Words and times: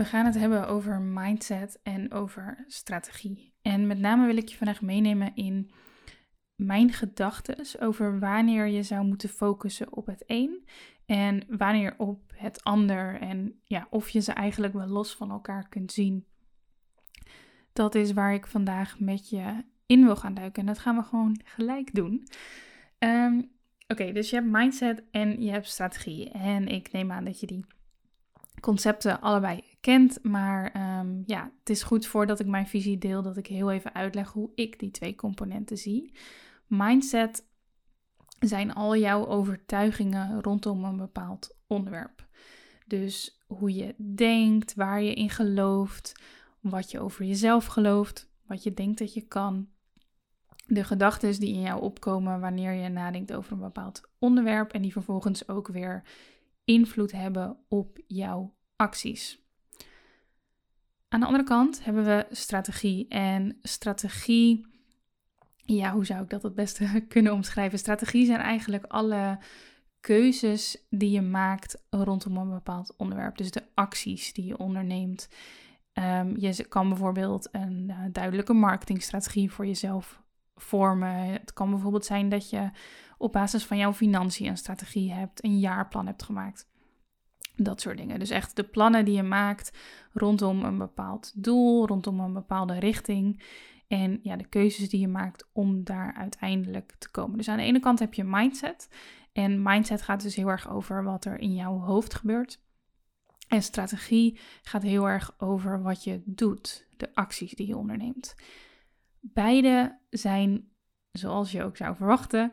We 0.00 0.06
gaan 0.06 0.26
het 0.26 0.34
hebben 0.34 0.68
over 0.68 1.00
mindset 1.00 1.80
en 1.82 2.12
over 2.12 2.64
strategie. 2.66 3.54
En 3.62 3.86
met 3.86 3.98
name 3.98 4.26
wil 4.26 4.36
ik 4.36 4.48
je 4.48 4.56
vandaag 4.56 4.80
meenemen 4.80 5.34
in 5.34 5.70
mijn 6.54 6.92
gedachten 6.92 7.80
over 7.80 8.18
wanneer 8.18 8.66
je 8.66 8.82
zou 8.82 9.06
moeten 9.06 9.28
focussen 9.28 9.92
op 9.92 10.06
het 10.06 10.24
een 10.26 10.68
en 11.06 11.44
wanneer 11.48 11.94
op 11.98 12.32
het 12.34 12.64
ander. 12.64 13.20
En 13.20 13.60
ja, 13.64 13.86
of 13.90 14.08
je 14.08 14.20
ze 14.20 14.32
eigenlijk 14.32 14.72
wel 14.72 14.86
los 14.86 15.14
van 15.14 15.30
elkaar 15.30 15.68
kunt 15.68 15.92
zien. 15.92 16.26
Dat 17.72 17.94
is 17.94 18.12
waar 18.12 18.34
ik 18.34 18.46
vandaag 18.46 19.00
met 19.00 19.28
je 19.28 19.64
in 19.86 20.04
wil 20.04 20.16
gaan 20.16 20.34
duiken. 20.34 20.60
En 20.60 20.66
dat 20.66 20.78
gaan 20.78 20.96
we 20.96 21.02
gewoon 21.02 21.40
gelijk 21.44 21.94
doen. 21.94 22.28
Ehm, 22.98 23.42
oké, 23.88 24.12
dus 24.12 24.30
je 24.30 24.36
hebt 24.36 24.50
mindset 24.50 25.02
en 25.10 25.42
je 25.42 25.50
hebt 25.50 25.66
strategie. 25.66 26.30
En 26.30 26.68
ik 26.68 26.92
neem 26.92 27.12
aan 27.12 27.24
dat 27.24 27.40
je 27.40 27.46
die 27.46 27.64
concepten 28.60 29.20
allebei 29.20 29.64
kent. 29.80 30.18
Maar 30.22 30.98
um, 31.00 31.22
ja, 31.26 31.52
het 31.58 31.70
is 31.70 31.82
goed 31.82 32.06
voordat 32.06 32.40
ik 32.40 32.46
mijn 32.46 32.66
visie 32.66 32.98
deel 32.98 33.22
dat 33.22 33.36
ik 33.36 33.46
heel 33.46 33.70
even 33.70 33.94
uitleg 33.94 34.32
hoe 34.32 34.50
ik 34.54 34.78
die 34.78 34.90
twee 34.90 35.14
componenten 35.14 35.76
zie. 35.76 36.12
Mindset 36.66 37.48
zijn 38.38 38.74
al 38.74 38.96
jouw 38.96 39.26
overtuigingen 39.26 40.42
rondom 40.42 40.84
een 40.84 40.96
bepaald 40.96 41.56
onderwerp. 41.66 42.28
Dus 42.86 43.42
hoe 43.46 43.74
je 43.74 43.94
denkt, 44.14 44.74
waar 44.74 45.02
je 45.02 45.14
in 45.14 45.30
gelooft, 45.30 46.22
wat 46.60 46.90
je 46.90 47.00
over 47.00 47.24
jezelf 47.24 47.66
gelooft, 47.66 48.30
wat 48.46 48.62
je 48.62 48.74
denkt 48.74 48.98
dat 48.98 49.14
je 49.14 49.20
kan. 49.20 49.68
De 50.66 50.84
gedachten 50.84 51.40
die 51.40 51.54
in 51.54 51.60
jou 51.60 51.80
opkomen 51.80 52.40
wanneer 52.40 52.72
je 52.72 52.88
nadenkt 52.88 53.32
over 53.32 53.52
een 53.52 53.58
bepaald 53.58 54.00
onderwerp 54.18 54.72
en 54.72 54.82
die 54.82 54.92
vervolgens 54.92 55.48
ook 55.48 55.68
weer 55.68 56.02
invloed 56.70 57.12
hebben 57.12 57.56
op 57.68 57.98
jouw 58.06 58.54
acties. 58.76 59.38
Aan 61.08 61.20
de 61.20 61.26
andere 61.26 61.44
kant 61.44 61.84
hebben 61.84 62.04
we 62.04 62.26
strategie. 62.30 63.08
En 63.08 63.58
strategie, 63.62 64.66
ja, 65.56 65.92
hoe 65.92 66.04
zou 66.04 66.22
ik 66.22 66.30
dat 66.30 66.42
het 66.42 66.54
beste 66.54 67.00
kunnen 67.08 67.32
omschrijven? 67.32 67.78
Strategie 67.78 68.26
zijn 68.26 68.40
eigenlijk 68.40 68.84
alle 68.84 69.38
keuzes 70.00 70.86
die 70.90 71.10
je 71.10 71.22
maakt 71.22 71.82
rondom 71.90 72.36
een 72.36 72.50
bepaald 72.50 72.94
onderwerp. 72.96 73.36
Dus 73.36 73.50
de 73.50 73.62
acties 73.74 74.32
die 74.32 74.46
je 74.46 74.58
onderneemt. 74.58 75.28
Um, 75.92 76.36
je 76.38 76.64
kan 76.64 76.88
bijvoorbeeld 76.88 77.48
een 77.52 77.86
uh, 77.88 77.98
duidelijke 78.12 78.52
marketingstrategie 78.52 79.52
voor 79.52 79.66
jezelf 79.66 80.22
vormen. 80.62 81.14
Het 81.16 81.52
kan 81.52 81.70
bijvoorbeeld 81.70 82.04
zijn 82.04 82.28
dat 82.28 82.50
je 82.50 82.70
op 83.18 83.32
basis 83.32 83.64
van 83.64 83.76
jouw 83.76 83.92
financiën 83.92 84.46
een 84.46 84.56
strategie 84.56 85.12
hebt, 85.12 85.44
een 85.44 85.58
jaarplan 85.58 86.06
hebt 86.06 86.22
gemaakt. 86.22 86.68
Dat 87.56 87.80
soort 87.80 87.96
dingen. 87.96 88.18
Dus 88.18 88.30
echt 88.30 88.56
de 88.56 88.64
plannen 88.64 89.04
die 89.04 89.14
je 89.14 89.22
maakt 89.22 89.78
rondom 90.12 90.64
een 90.64 90.78
bepaald 90.78 91.32
doel, 91.34 91.86
rondom 91.86 92.20
een 92.20 92.32
bepaalde 92.32 92.78
richting. 92.78 93.42
En 93.88 94.20
ja, 94.22 94.36
de 94.36 94.48
keuzes 94.48 94.88
die 94.88 95.00
je 95.00 95.08
maakt 95.08 95.48
om 95.52 95.84
daar 95.84 96.14
uiteindelijk 96.14 96.94
te 96.98 97.10
komen. 97.10 97.36
Dus 97.36 97.48
aan 97.48 97.56
de 97.56 97.62
ene 97.62 97.80
kant 97.80 97.98
heb 97.98 98.14
je 98.14 98.24
mindset. 98.24 98.88
En 99.32 99.62
mindset 99.62 100.02
gaat 100.02 100.22
dus 100.22 100.36
heel 100.36 100.48
erg 100.48 100.70
over 100.70 101.04
wat 101.04 101.24
er 101.24 101.38
in 101.38 101.54
jouw 101.54 101.78
hoofd 101.78 102.14
gebeurt. 102.14 102.60
En 103.48 103.62
strategie 103.62 104.38
gaat 104.62 104.82
heel 104.82 105.08
erg 105.08 105.34
over 105.38 105.82
wat 105.82 106.04
je 106.04 106.22
doet, 106.24 106.86
de 106.96 107.14
acties 107.14 107.52
die 107.52 107.66
je 107.66 107.76
onderneemt. 107.76 108.34
Beide 109.20 109.98
zijn, 110.10 110.68
zoals 111.12 111.52
je 111.52 111.62
ook 111.62 111.76
zou 111.76 111.96
verwachten, 111.96 112.52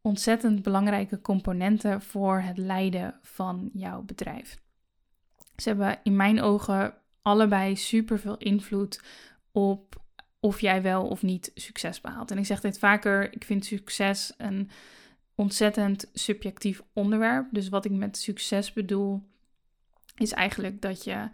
ontzettend 0.00 0.62
belangrijke 0.62 1.20
componenten 1.20 2.02
voor 2.02 2.40
het 2.40 2.58
leiden 2.58 3.18
van 3.22 3.70
jouw 3.72 4.02
bedrijf. 4.02 4.58
Ze 5.56 5.68
hebben 5.68 6.00
in 6.02 6.16
mijn 6.16 6.40
ogen 6.42 6.94
allebei 7.22 7.76
superveel 7.76 8.36
invloed 8.36 9.02
op 9.52 10.02
of 10.40 10.60
jij 10.60 10.82
wel 10.82 11.06
of 11.06 11.22
niet 11.22 11.50
succes 11.54 12.00
behaalt. 12.00 12.30
En 12.30 12.38
ik 12.38 12.46
zeg 12.46 12.60
dit 12.60 12.78
vaker, 12.78 13.32
ik 13.32 13.44
vind 13.44 13.64
succes 13.64 14.34
een 14.36 14.70
ontzettend 15.34 16.10
subjectief 16.12 16.82
onderwerp. 16.92 17.46
Dus 17.50 17.68
wat 17.68 17.84
ik 17.84 17.90
met 17.90 18.16
succes 18.16 18.72
bedoel, 18.72 19.22
is 20.16 20.32
eigenlijk 20.32 20.80
dat 20.80 21.04
je 21.04 21.28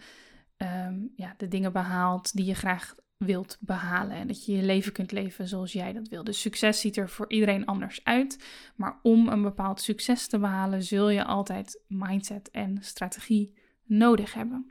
ehm, 0.57 0.99
ja, 1.17 1.35
de 1.37 1.49
dingen 1.49 1.73
behaalt 1.73 2.37
die 2.37 2.45
je 2.45 2.55
graag 2.55 2.95
wilt 3.25 3.57
behalen. 3.61 4.17
En 4.17 4.27
dat 4.27 4.45
je 4.45 4.53
je 4.57 4.63
leven 4.63 4.93
kunt 4.93 5.13
leven 5.13 5.49
zoals 5.49 5.73
jij 5.73 5.93
dat 5.93 6.09
wil. 6.09 6.25
Dus 6.25 6.41
succes 6.41 6.81
ziet 6.81 6.97
er 6.97 7.09
voor 7.09 7.31
iedereen 7.31 7.67
anders 7.67 8.05
uit. 8.05 8.45
Maar 8.77 8.99
om 9.03 9.29
een 9.29 9.43
bepaald 9.43 9.81
succes 9.81 10.27
te 10.27 10.39
behalen, 10.39 10.83
zul 10.83 11.09
je 11.09 11.25
altijd 11.25 11.83
mindset 11.89 12.51
en 12.51 12.79
strategie 12.81 13.55
nodig 13.85 14.35
hebben. 14.35 14.71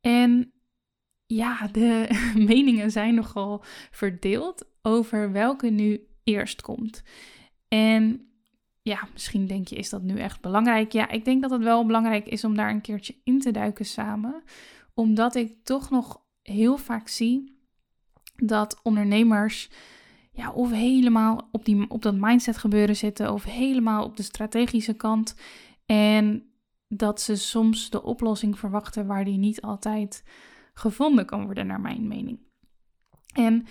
En 0.00 0.52
ja, 1.26 1.68
de 1.72 2.08
meningen 2.48 2.90
zijn 2.90 3.14
nogal 3.14 3.64
verdeeld 3.90 4.68
over 4.82 5.32
welke 5.32 5.70
nu 5.70 6.06
eerst 6.24 6.62
komt. 6.62 7.02
En 7.68 8.28
ja, 8.82 9.08
misschien 9.12 9.46
denk 9.46 9.68
je, 9.68 9.76
is 9.76 9.90
dat 9.90 10.02
nu 10.02 10.18
echt 10.18 10.40
belangrijk? 10.40 10.92
Ja, 10.92 11.08
ik 11.08 11.24
denk 11.24 11.42
dat 11.42 11.50
het 11.50 11.62
wel 11.62 11.86
belangrijk 11.86 12.26
is 12.26 12.44
om 12.44 12.56
daar 12.56 12.70
een 12.70 12.80
keertje 12.80 13.16
in 13.24 13.40
te 13.40 13.50
duiken 13.50 13.84
samen. 13.84 14.42
Omdat 14.94 15.34
ik 15.34 15.52
toch 15.62 15.90
nog 15.90 16.23
heel 16.44 16.76
vaak 16.76 17.08
zie 17.08 17.58
dat 18.36 18.80
ondernemers 18.82 19.70
ja, 20.32 20.50
of 20.52 20.70
helemaal 20.70 21.48
op, 21.52 21.64
die, 21.64 21.90
op 21.90 22.02
dat 22.02 22.14
mindset 22.16 22.56
gebeuren 22.56 22.96
zitten, 22.96 23.32
of 23.32 23.44
helemaal 23.44 24.04
op 24.04 24.16
de 24.16 24.22
strategische 24.22 24.94
kant. 24.94 25.36
En 25.86 26.52
dat 26.88 27.20
ze 27.20 27.36
soms 27.36 27.90
de 27.90 28.02
oplossing 28.02 28.58
verwachten 28.58 29.06
waar 29.06 29.24
die 29.24 29.38
niet 29.38 29.62
altijd 29.62 30.24
gevonden 30.74 31.26
kan 31.26 31.44
worden, 31.44 31.66
naar 31.66 31.80
mijn 31.80 32.08
mening. 32.08 32.38
En 33.34 33.66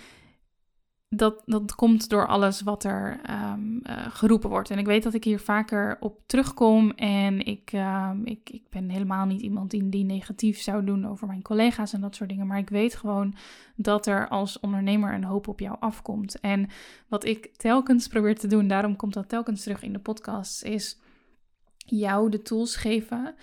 dat, 1.16 1.42
dat 1.44 1.74
komt 1.74 2.08
door 2.08 2.26
alles 2.26 2.60
wat 2.60 2.84
er 2.84 3.20
um, 3.30 3.80
uh, 3.86 4.06
geroepen 4.08 4.50
wordt. 4.50 4.70
En 4.70 4.78
ik 4.78 4.86
weet 4.86 5.02
dat 5.02 5.14
ik 5.14 5.24
hier 5.24 5.40
vaker 5.40 5.96
op 6.00 6.20
terugkom. 6.26 6.90
En 6.90 7.46
ik, 7.46 7.72
um, 7.72 8.26
ik, 8.26 8.50
ik 8.50 8.62
ben 8.70 8.88
helemaal 8.88 9.26
niet 9.26 9.40
iemand 9.40 9.70
die, 9.70 9.88
die 9.88 10.04
negatief 10.04 10.60
zou 10.60 10.84
doen 10.84 11.06
over 11.08 11.26
mijn 11.26 11.42
collega's 11.42 11.92
en 11.92 12.00
dat 12.00 12.14
soort 12.14 12.28
dingen. 12.28 12.46
Maar 12.46 12.58
ik 12.58 12.68
weet 12.68 12.94
gewoon 12.94 13.34
dat 13.76 14.06
er 14.06 14.28
als 14.28 14.60
ondernemer 14.60 15.14
een 15.14 15.24
hoop 15.24 15.48
op 15.48 15.60
jou 15.60 15.76
afkomt. 15.80 16.40
En 16.40 16.68
wat 17.08 17.24
ik 17.24 17.56
telkens 17.56 18.08
probeer 18.08 18.38
te 18.38 18.46
doen, 18.46 18.68
daarom 18.68 18.96
komt 18.96 19.14
dat 19.14 19.28
telkens 19.28 19.62
terug 19.62 19.82
in 19.82 19.92
de 19.92 19.98
podcast, 19.98 20.64
is 20.64 20.98
jou 21.76 22.30
de 22.30 22.42
tools 22.42 22.76
geven 22.76 23.34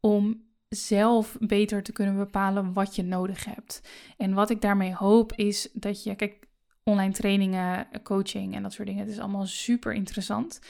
om 0.00 0.44
zelf 0.68 1.36
beter 1.40 1.82
te 1.82 1.92
kunnen 1.92 2.16
bepalen 2.16 2.72
wat 2.72 2.96
je 2.96 3.02
nodig 3.02 3.44
hebt. 3.44 3.82
En 4.16 4.34
wat 4.34 4.50
ik 4.50 4.60
daarmee 4.60 4.94
hoop 4.94 5.32
is 5.32 5.68
dat 5.72 6.02
je, 6.02 6.14
kijk, 6.14 6.46
online 6.90 7.12
trainingen, 7.12 7.86
coaching 8.02 8.54
en 8.54 8.62
dat 8.62 8.72
soort 8.72 8.88
dingen. 8.88 9.04
Het 9.04 9.12
is 9.12 9.18
allemaal 9.18 9.46
super 9.46 9.92
interessant. 9.92 10.60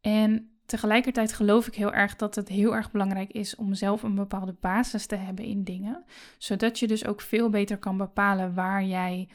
En 0.00 0.50
tegelijkertijd 0.66 1.32
geloof 1.32 1.66
ik 1.66 1.74
heel 1.74 1.92
erg 1.92 2.16
dat 2.16 2.34
het 2.34 2.48
heel 2.48 2.74
erg 2.74 2.90
belangrijk 2.90 3.32
is 3.32 3.56
om 3.56 3.74
zelf 3.74 4.02
een 4.02 4.14
bepaalde 4.14 4.56
basis 4.60 5.06
te 5.06 5.16
hebben 5.16 5.44
in 5.44 5.64
dingen. 5.64 6.04
Zodat 6.38 6.78
je 6.78 6.86
dus 6.86 7.06
ook 7.06 7.20
veel 7.20 7.50
beter 7.50 7.78
kan 7.78 7.96
bepalen 7.96 8.54
waar 8.54 8.84
jij 8.84 9.28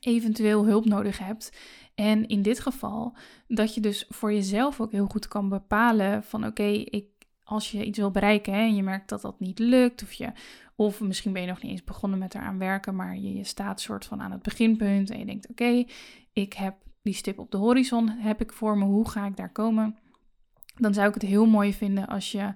eventueel 0.00 0.64
hulp 0.64 0.84
nodig 0.84 1.18
hebt. 1.18 1.58
En 1.94 2.26
in 2.26 2.42
dit 2.42 2.60
geval 2.60 3.16
dat 3.48 3.74
je 3.74 3.80
dus 3.80 4.04
voor 4.08 4.32
jezelf 4.32 4.80
ook 4.80 4.92
heel 4.92 5.06
goed 5.06 5.28
kan 5.28 5.48
bepalen 5.48 6.22
van 6.22 6.46
oké, 6.46 6.68
ik 6.68 7.06
als 7.44 7.70
je 7.70 7.84
iets 7.84 7.98
wil 7.98 8.10
bereiken 8.10 8.52
hè, 8.52 8.60
en 8.60 8.76
je 8.76 8.82
merkt 8.82 9.08
dat 9.08 9.22
dat 9.22 9.40
niet 9.40 9.58
lukt, 9.58 10.02
of, 10.02 10.12
je, 10.12 10.32
of 10.76 11.00
misschien 11.00 11.32
ben 11.32 11.42
je 11.42 11.48
nog 11.48 11.62
niet 11.62 11.70
eens 11.70 11.84
begonnen 11.84 12.18
met 12.18 12.34
eraan 12.34 12.58
werken, 12.58 12.96
maar 12.96 13.16
je, 13.16 13.34
je 13.34 13.44
staat 13.44 13.80
soort 13.80 14.04
van 14.04 14.22
aan 14.22 14.32
het 14.32 14.42
beginpunt 14.42 15.10
en 15.10 15.18
je 15.18 15.26
denkt: 15.26 15.48
oké, 15.48 15.84
ik 16.32 16.52
heb 16.52 16.76
die 17.02 17.14
stip 17.14 17.38
op 17.38 17.50
de 17.50 17.56
horizon, 17.56 18.08
heb 18.08 18.40
ik 18.40 18.52
voor 18.52 18.78
me, 18.78 18.84
hoe 18.84 19.08
ga 19.08 19.26
ik 19.26 19.36
daar 19.36 19.52
komen? 19.52 19.98
Dan 20.76 20.94
zou 20.94 21.08
ik 21.08 21.14
het 21.14 21.22
heel 21.22 21.46
mooi 21.46 21.74
vinden 21.74 22.06
als 22.06 22.32
je 22.32 22.52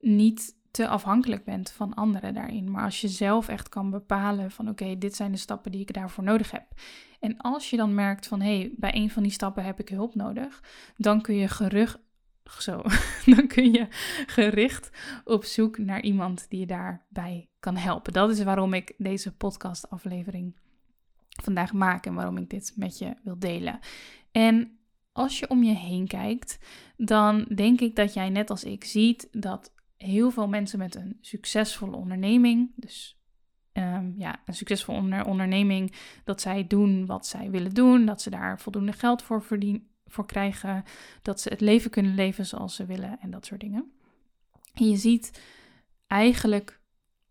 niet 0.00 0.56
te 0.70 0.88
afhankelijk 0.88 1.44
bent 1.44 1.70
van 1.70 1.94
anderen 1.94 2.34
daarin. 2.34 2.70
Maar 2.70 2.84
als 2.84 3.00
je 3.00 3.08
zelf 3.08 3.48
echt 3.48 3.68
kan 3.68 3.90
bepalen 3.90 4.50
van 4.50 4.68
oké, 4.68 4.98
dit 4.98 5.16
zijn 5.16 5.32
de 5.32 5.38
stappen 5.38 5.72
die 5.72 5.80
ik 5.80 5.94
daarvoor 5.94 6.24
nodig 6.24 6.50
heb. 6.50 6.66
En 7.20 7.36
als 7.36 7.70
je 7.70 7.76
dan 7.76 7.94
merkt 7.94 8.26
van 8.26 8.40
hé, 8.40 8.58
hey, 8.58 8.72
bij 8.76 8.94
een 8.94 9.10
van 9.10 9.22
die 9.22 9.32
stappen 9.32 9.64
heb 9.64 9.80
ik 9.80 9.88
hulp 9.88 10.14
nodig, 10.14 10.62
dan 10.96 11.20
kun 11.20 11.34
je 11.34 11.48
gerug, 11.48 12.00
zo, 12.52 12.82
dan 13.36 13.46
kun 13.46 13.72
je 13.72 13.86
gericht 14.26 14.90
op 15.24 15.44
zoek 15.44 15.78
naar 15.78 16.02
iemand 16.02 16.46
die 16.48 16.60
je 16.60 16.66
daarbij 16.66 17.48
kan 17.60 17.76
helpen. 17.76 18.12
Dat 18.12 18.30
is 18.30 18.42
waarom 18.42 18.74
ik 18.74 18.94
deze 18.98 19.32
podcast 19.32 19.90
aflevering 19.90 20.56
vandaag 21.42 21.72
maak 21.72 22.06
en 22.06 22.14
waarom 22.14 22.36
ik 22.36 22.50
dit 22.50 22.72
met 22.76 22.98
je 22.98 23.14
wil 23.22 23.38
delen. 23.38 23.78
En 24.32 24.78
als 25.12 25.38
je 25.38 25.50
om 25.50 25.62
je 25.62 25.74
heen 25.74 26.06
kijkt, 26.06 26.58
dan 26.96 27.44
denk 27.54 27.80
ik 27.80 27.96
dat 27.96 28.14
jij 28.14 28.30
net 28.30 28.50
als 28.50 28.64
ik 28.64 28.84
ziet 28.84 29.28
dat 29.30 29.72
heel 29.96 30.30
veel 30.30 30.48
mensen 30.48 30.78
met 30.78 30.94
een 30.94 31.18
succesvolle 31.20 31.96
onderneming, 31.96 32.72
dus 32.76 33.18
um, 33.72 34.14
ja, 34.16 34.42
een 34.44 34.54
succesvolle 34.54 35.24
onderneming, 35.24 35.94
dat 36.24 36.40
zij 36.40 36.66
doen 36.66 37.06
wat 37.06 37.26
zij 37.26 37.50
willen 37.50 37.74
doen, 37.74 38.04
dat 38.04 38.22
ze 38.22 38.30
daar 38.30 38.60
voldoende 38.60 38.92
geld 38.92 39.22
voor, 39.22 39.42
verdien, 39.42 39.88
voor 40.08 40.26
krijgen, 40.26 40.84
dat 41.22 41.40
ze 41.40 41.48
het 41.48 41.60
leven 41.60 41.90
kunnen 41.90 42.14
leven 42.14 42.46
zoals 42.46 42.74
ze 42.74 42.86
willen 42.86 43.18
en 43.20 43.30
dat 43.30 43.46
soort 43.46 43.60
dingen. 43.60 43.92
En 44.74 44.88
je 44.88 44.96
ziet 44.96 45.42
eigenlijk 46.06 46.80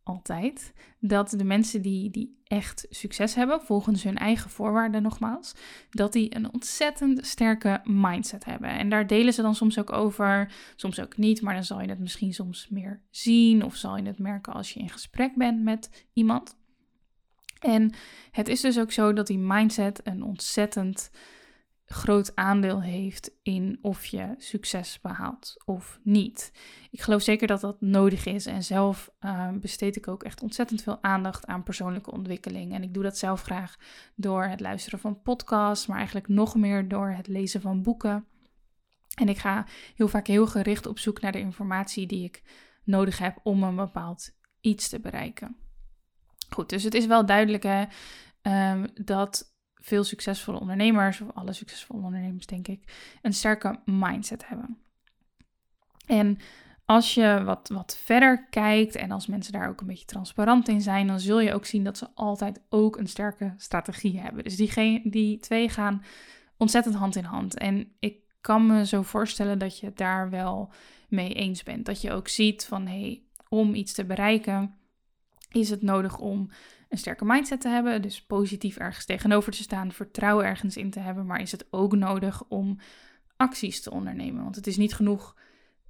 altijd 0.03 0.73
dat 0.99 1.29
de 1.29 1.43
mensen 1.43 1.81
die, 1.81 2.09
die 2.09 2.41
echt 2.43 2.85
succes 2.89 3.35
hebben, 3.35 3.61
volgens 3.61 4.03
hun 4.03 4.17
eigen 4.17 4.49
voorwaarden 4.49 5.01
nogmaals, 5.01 5.53
dat 5.89 6.13
die 6.13 6.35
een 6.35 6.53
ontzettend 6.53 7.25
sterke 7.25 7.81
mindset 7.83 8.45
hebben. 8.45 8.69
En 8.69 8.89
daar 8.89 9.07
delen 9.07 9.33
ze 9.33 9.41
dan 9.41 9.55
soms 9.55 9.79
ook 9.79 9.91
over, 9.93 10.51
soms 10.75 10.99
ook 10.99 11.17
niet, 11.17 11.41
maar 11.41 11.53
dan 11.53 11.63
zal 11.63 11.81
je 11.81 11.89
het 11.89 11.99
misschien 11.99 12.33
soms 12.33 12.67
meer 12.69 13.01
zien 13.09 13.63
of 13.63 13.75
zal 13.75 13.97
je 13.97 14.03
het 14.03 14.19
merken 14.19 14.53
als 14.53 14.73
je 14.73 14.79
in 14.79 14.89
gesprek 14.89 15.35
bent 15.35 15.63
met 15.63 16.05
iemand. 16.13 16.55
En 17.59 17.93
het 18.31 18.47
is 18.47 18.61
dus 18.61 18.79
ook 18.79 18.91
zo 18.91 19.13
dat 19.13 19.27
die 19.27 19.39
mindset 19.39 20.01
een 20.03 20.23
ontzettend 20.23 21.11
groot 21.89 22.35
aandeel 22.35 22.81
heeft 22.81 23.31
in 23.43 23.79
of 23.81 24.05
je 24.05 24.35
succes 24.37 24.99
behaalt 25.01 25.63
of 25.65 25.99
niet. 26.03 26.51
Ik 26.91 27.01
geloof 27.01 27.21
zeker 27.21 27.47
dat 27.47 27.61
dat 27.61 27.81
nodig 27.81 28.25
is 28.25 28.45
en 28.45 28.63
zelf 28.63 29.09
uh, 29.19 29.49
besteed 29.51 29.95
ik 29.95 30.07
ook 30.07 30.23
echt 30.23 30.41
ontzettend 30.41 30.81
veel 30.81 31.03
aandacht 31.03 31.45
aan 31.45 31.63
persoonlijke 31.63 32.11
ontwikkeling. 32.11 32.73
En 32.73 32.83
ik 32.83 32.93
doe 32.93 33.03
dat 33.03 33.17
zelf 33.17 33.41
graag 33.41 33.75
door 34.15 34.43
het 34.43 34.59
luisteren 34.59 34.99
van 34.99 35.21
podcasts, 35.21 35.85
maar 35.85 35.97
eigenlijk 35.97 36.27
nog 36.27 36.55
meer 36.55 36.87
door 36.87 37.09
het 37.09 37.27
lezen 37.27 37.61
van 37.61 37.83
boeken. 37.83 38.25
En 39.15 39.29
ik 39.29 39.37
ga 39.37 39.65
heel 39.95 40.07
vaak 40.07 40.27
heel 40.27 40.47
gericht 40.47 40.85
op 40.85 40.99
zoek 40.99 41.21
naar 41.21 41.31
de 41.31 41.39
informatie 41.39 42.07
die 42.07 42.23
ik 42.23 42.43
nodig 42.83 43.17
heb 43.17 43.39
om 43.43 43.63
een 43.63 43.75
bepaald 43.75 44.35
iets 44.61 44.89
te 44.89 44.99
bereiken. 44.99 45.55
Goed, 46.49 46.69
dus 46.69 46.83
het 46.83 46.93
is 46.93 47.05
wel 47.05 47.25
duidelijk 47.25 47.63
hè, 47.63 47.85
um, 48.71 48.87
dat 48.93 49.55
veel 49.87 50.03
succesvolle 50.03 50.59
ondernemers, 50.59 51.21
of 51.21 51.31
alle 51.33 51.53
succesvolle 51.53 52.03
ondernemers 52.03 52.45
denk 52.45 52.67
ik, 52.67 53.09
een 53.21 53.33
sterke 53.33 53.79
mindset 53.85 54.47
hebben. 54.47 54.77
En 56.05 56.37
als 56.85 57.13
je 57.13 57.41
wat, 57.43 57.69
wat 57.73 57.97
verder 58.03 58.47
kijkt 58.49 58.95
en 58.95 59.11
als 59.11 59.27
mensen 59.27 59.53
daar 59.53 59.69
ook 59.69 59.81
een 59.81 59.87
beetje 59.87 60.05
transparant 60.05 60.67
in 60.67 60.81
zijn, 60.81 61.07
dan 61.07 61.19
zul 61.19 61.39
je 61.39 61.53
ook 61.53 61.65
zien 61.65 61.83
dat 61.83 61.97
ze 61.97 62.07
altijd 62.13 62.61
ook 62.69 62.97
een 62.97 63.07
sterke 63.07 63.53
strategie 63.57 64.19
hebben. 64.19 64.43
Dus 64.43 64.55
die, 64.55 65.09
die 65.09 65.39
twee 65.39 65.69
gaan 65.69 66.03
ontzettend 66.57 66.95
hand 66.95 67.15
in 67.15 67.23
hand. 67.23 67.57
En 67.57 67.91
ik 67.99 68.15
kan 68.41 68.65
me 68.65 68.85
zo 68.85 69.01
voorstellen 69.01 69.59
dat 69.59 69.79
je 69.79 69.85
het 69.85 69.97
daar 69.97 70.29
wel 70.29 70.71
mee 71.09 71.33
eens 71.33 71.63
bent. 71.63 71.85
Dat 71.85 72.01
je 72.01 72.11
ook 72.11 72.27
ziet 72.27 72.65
van 72.65 72.87
hé, 72.87 72.99
hey, 72.99 73.23
om 73.49 73.73
iets 73.73 73.93
te 73.93 74.05
bereiken 74.05 74.75
is 75.51 75.69
het 75.69 75.81
nodig 75.81 76.17
om 76.17 76.49
een 76.89 76.97
sterke 76.97 77.25
mindset 77.25 77.61
te 77.61 77.69
hebben, 77.69 78.01
dus 78.01 78.25
positief 78.25 78.77
ergens 78.77 79.05
tegenover 79.05 79.51
te 79.51 79.61
staan, 79.61 79.91
vertrouwen 79.91 80.45
ergens 80.45 80.77
in 80.77 80.89
te 80.89 80.99
hebben, 80.99 81.25
maar 81.25 81.41
is 81.41 81.51
het 81.51 81.67
ook 81.69 81.95
nodig 81.95 82.43
om 82.47 82.79
acties 83.35 83.81
te 83.81 83.91
ondernemen? 83.91 84.43
Want 84.43 84.55
het 84.55 84.67
is 84.67 84.77
niet 84.77 84.93
genoeg, 84.93 85.35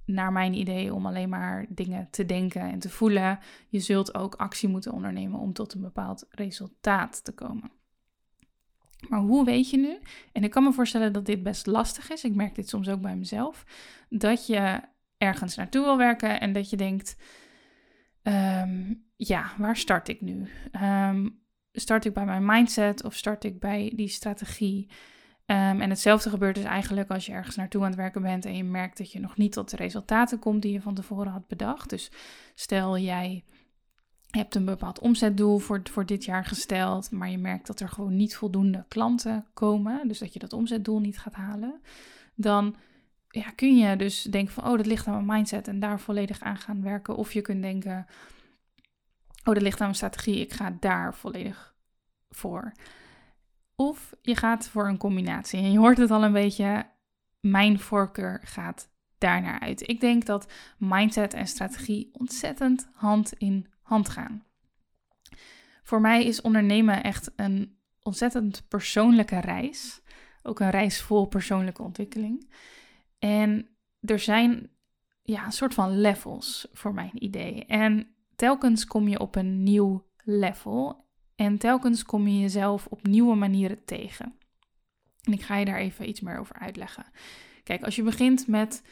naar 0.08 0.32
mijn 0.32 0.54
idee, 0.54 0.94
om 0.94 1.06
alleen 1.06 1.28
maar 1.28 1.66
dingen 1.68 2.08
te 2.10 2.26
denken 2.26 2.62
en 2.62 2.78
te 2.78 2.88
voelen. 2.88 3.38
Je 3.68 3.80
zult 3.80 4.14
ook 4.14 4.34
actie 4.34 4.68
moeten 4.68 4.92
ondernemen 4.92 5.40
om 5.40 5.52
tot 5.52 5.74
een 5.74 5.80
bepaald 5.80 6.26
resultaat 6.30 7.24
te 7.24 7.32
komen. 7.32 7.70
Maar 9.08 9.20
hoe 9.20 9.44
weet 9.44 9.70
je 9.70 9.76
nu? 9.76 9.98
En 10.32 10.44
ik 10.44 10.50
kan 10.50 10.62
me 10.62 10.72
voorstellen 10.72 11.12
dat 11.12 11.26
dit 11.26 11.42
best 11.42 11.66
lastig 11.66 12.10
is. 12.10 12.24
Ik 12.24 12.34
merk 12.34 12.54
dit 12.54 12.68
soms 12.68 12.88
ook 12.88 13.00
bij 13.00 13.16
mezelf. 13.16 13.64
Dat 14.08 14.46
je 14.46 14.80
ergens 15.18 15.56
naartoe 15.56 15.84
wil 15.84 15.96
werken 15.96 16.40
en 16.40 16.52
dat 16.52 16.70
je 16.70 16.76
denkt: 16.76 17.16
Ehm, 18.22 18.94
ja, 19.18 19.52
waar 19.58 19.76
start 19.76 20.08
ik 20.08 20.20
nu? 20.20 20.48
Ehm, 20.72 21.28
start 21.72 22.04
ik 22.04 22.12
bij 22.12 22.24
mijn 22.24 22.44
mindset 22.44 23.04
of 23.04 23.14
start 23.14 23.44
ik 23.44 23.60
bij 23.60 23.92
die 23.96 24.08
strategie? 24.08 24.90
Ehm, 25.46 25.80
en 25.80 25.90
hetzelfde 25.90 26.30
gebeurt 26.30 26.54
dus 26.54 26.64
eigenlijk 26.64 27.10
als 27.10 27.26
je 27.26 27.32
ergens 27.32 27.56
naartoe 27.56 27.80
aan 27.80 27.86
het 27.86 27.96
werken 27.96 28.22
bent 28.22 28.44
en 28.44 28.56
je 28.56 28.64
merkt 28.64 28.98
dat 28.98 29.12
je 29.12 29.20
nog 29.20 29.36
niet 29.36 29.52
tot 29.52 29.70
de 29.70 29.76
resultaten 29.76 30.38
komt 30.38 30.62
die 30.62 30.72
je 30.72 30.80
van 30.80 30.94
tevoren 30.94 31.32
had 31.32 31.46
bedacht. 31.46 31.90
Dus 31.90 32.10
stel 32.54 32.98
jij 32.98 33.44
hebt 34.30 34.54
een 34.54 34.64
bepaald 34.64 34.98
omzetdoel 34.98 35.58
voor, 35.58 35.80
voor 35.84 36.06
dit 36.06 36.24
jaar 36.24 36.44
gesteld, 36.44 37.10
maar 37.10 37.30
je 37.30 37.38
merkt 37.38 37.66
dat 37.66 37.80
er 37.80 37.88
gewoon 37.88 38.16
niet 38.16 38.36
voldoende 38.36 38.84
klanten 38.88 39.46
komen, 39.54 40.08
dus 40.08 40.18
dat 40.18 40.32
je 40.32 40.38
dat 40.38 40.52
omzetdoel 40.52 41.00
niet 41.00 41.18
gaat 41.18 41.34
halen, 41.34 41.80
dan 42.34 42.76
ja, 43.28 43.50
kun 43.50 43.76
je 43.76 43.96
dus 43.96 44.22
denken 44.22 44.54
van, 44.54 44.64
oh, 44.64 44.76
dat 44.76 44.86
ligt 44.86 45.06
aan 45.06 45.14
mijn 45.24 45.38
mindset 45.38 45.68
en 45.68 45.80
daar 45.80 46.00
volledig 46.00 46.40
aan 46.40 46.56
gaan 46.56 46.82
werken. 46.82 47.16
Of 47.16 47.32
je 47.32 47.40
kunt 47.40 47.62
denken, 47.62 48.06
oh, 49.48 49.54
dat 49.54 49.62
ligt 49.62 49.80
aan 49.80 49.86
mijn 49.86 49.94
strategie, 49.94 50.40
ik 50.40 50.52
ga 50.52 50.76
daar 50.80 51.14
volledig 51.14 51.74
voor. 52.30 52.72
Of 53.74 54.14
je 54.22 54.36
gaat 54.36 54.68
voor 54.68 54.88
een 54.88 54.98
combinatie. 54.98 55.58
En 55.58 55.72
je 55.72 55.78
hoort 55.78 55.98
het 55.98 56.10
al 56.10 56.24
een 56.24 56.32
beetje, 56.32 56.86
mijn 57.40 57.78
voorkeur 57.78 58.40
gaat 58.44 58.88
daarnaar 59.18 59.60
uit. 59.60 59.88
Ik 59.88 60.00
denk 60.00 60.26
dat 60.26 60.52
mindset 60.78 61.34
en 61.34 61.46
strategie 61.46 62.10
ontzettend 62.12 62.88
hand 62.92 63.32
in 63.32 63.66
hand 63.82 64.08
gaan. 64.08 64.44
Voor 65.82 66.00
mij 66.00 66.24
is 66.24 66.40
ondernemen 66.40 67.02
echt 67.02 67.32
een 67.36 67.78
ontzettend 68.02 68.68
persoonlijke 68.68 69.40
reis. 69.40 70.00
Ook 70.42 70.60
een 70.60 70.70
reis 70.70 71.00
vol 71.00 71.26
persoonlijke 71.26 71.82
ontwikkeling. 71.82 72.50
En 73.18 73.68
er 74.00 74.18
zijn 74.18 74.70
ja, 75.22 75.44
een 75.44 75.52
soort 75.52 75.74
van 75.74 76.00
levels 76.00 76.68
voor 76.72 76.94
mijn 76.94 77.24
idee. 77.24 77.64
En 77.64 78.17
telkens 78.38 78.86
kom 78.86 79.08
je 79.08 79.18
op 79.18 79.34
een 79.34 79.62
nieuw 79.62 80.06
level. 80.24 81.06
En 81.36 81.58
telkens 81.58 82.02
kom 82.02 82.28
je 82.28 82.40
jezelf 82.40 82.86
op 82.86 83.06
nieuwe 83.06 83.34
manieren 83.34 83.84
tegen. 83.84 84.34
En 85.22 85.32
ik 85.32 85.42
ga 85.42 85.56
je 85.56 85.64
daar 85.64 85.78
even 85.78 86.08
iets 86.08 86.20
meer 86.20 86.38
over 86.38 86.56
uitleggen. 86.56 87.04
Kijk, 87.62 87.82
als 87.84 87.96
je 87.96 88.02
begint 88.02 88.46
met 88.46 88.82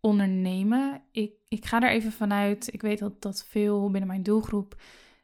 ondernemen, 0.00 1.02
ik, 1.10 1.32
ik 1.48 1.64
ga 1.64 1.82
er 1.82 1.90
even 1.90 2.12
vanuit. 2.12 2.72
Ik 2.72 2.82
weet 2.82 2.98
dat, 2.98 3.22
dat 3.22 3.46
veel 3.48 3.90
binnen 3.90 4.08
mijn 4.08 4.22
doelgroep 4.22 4.80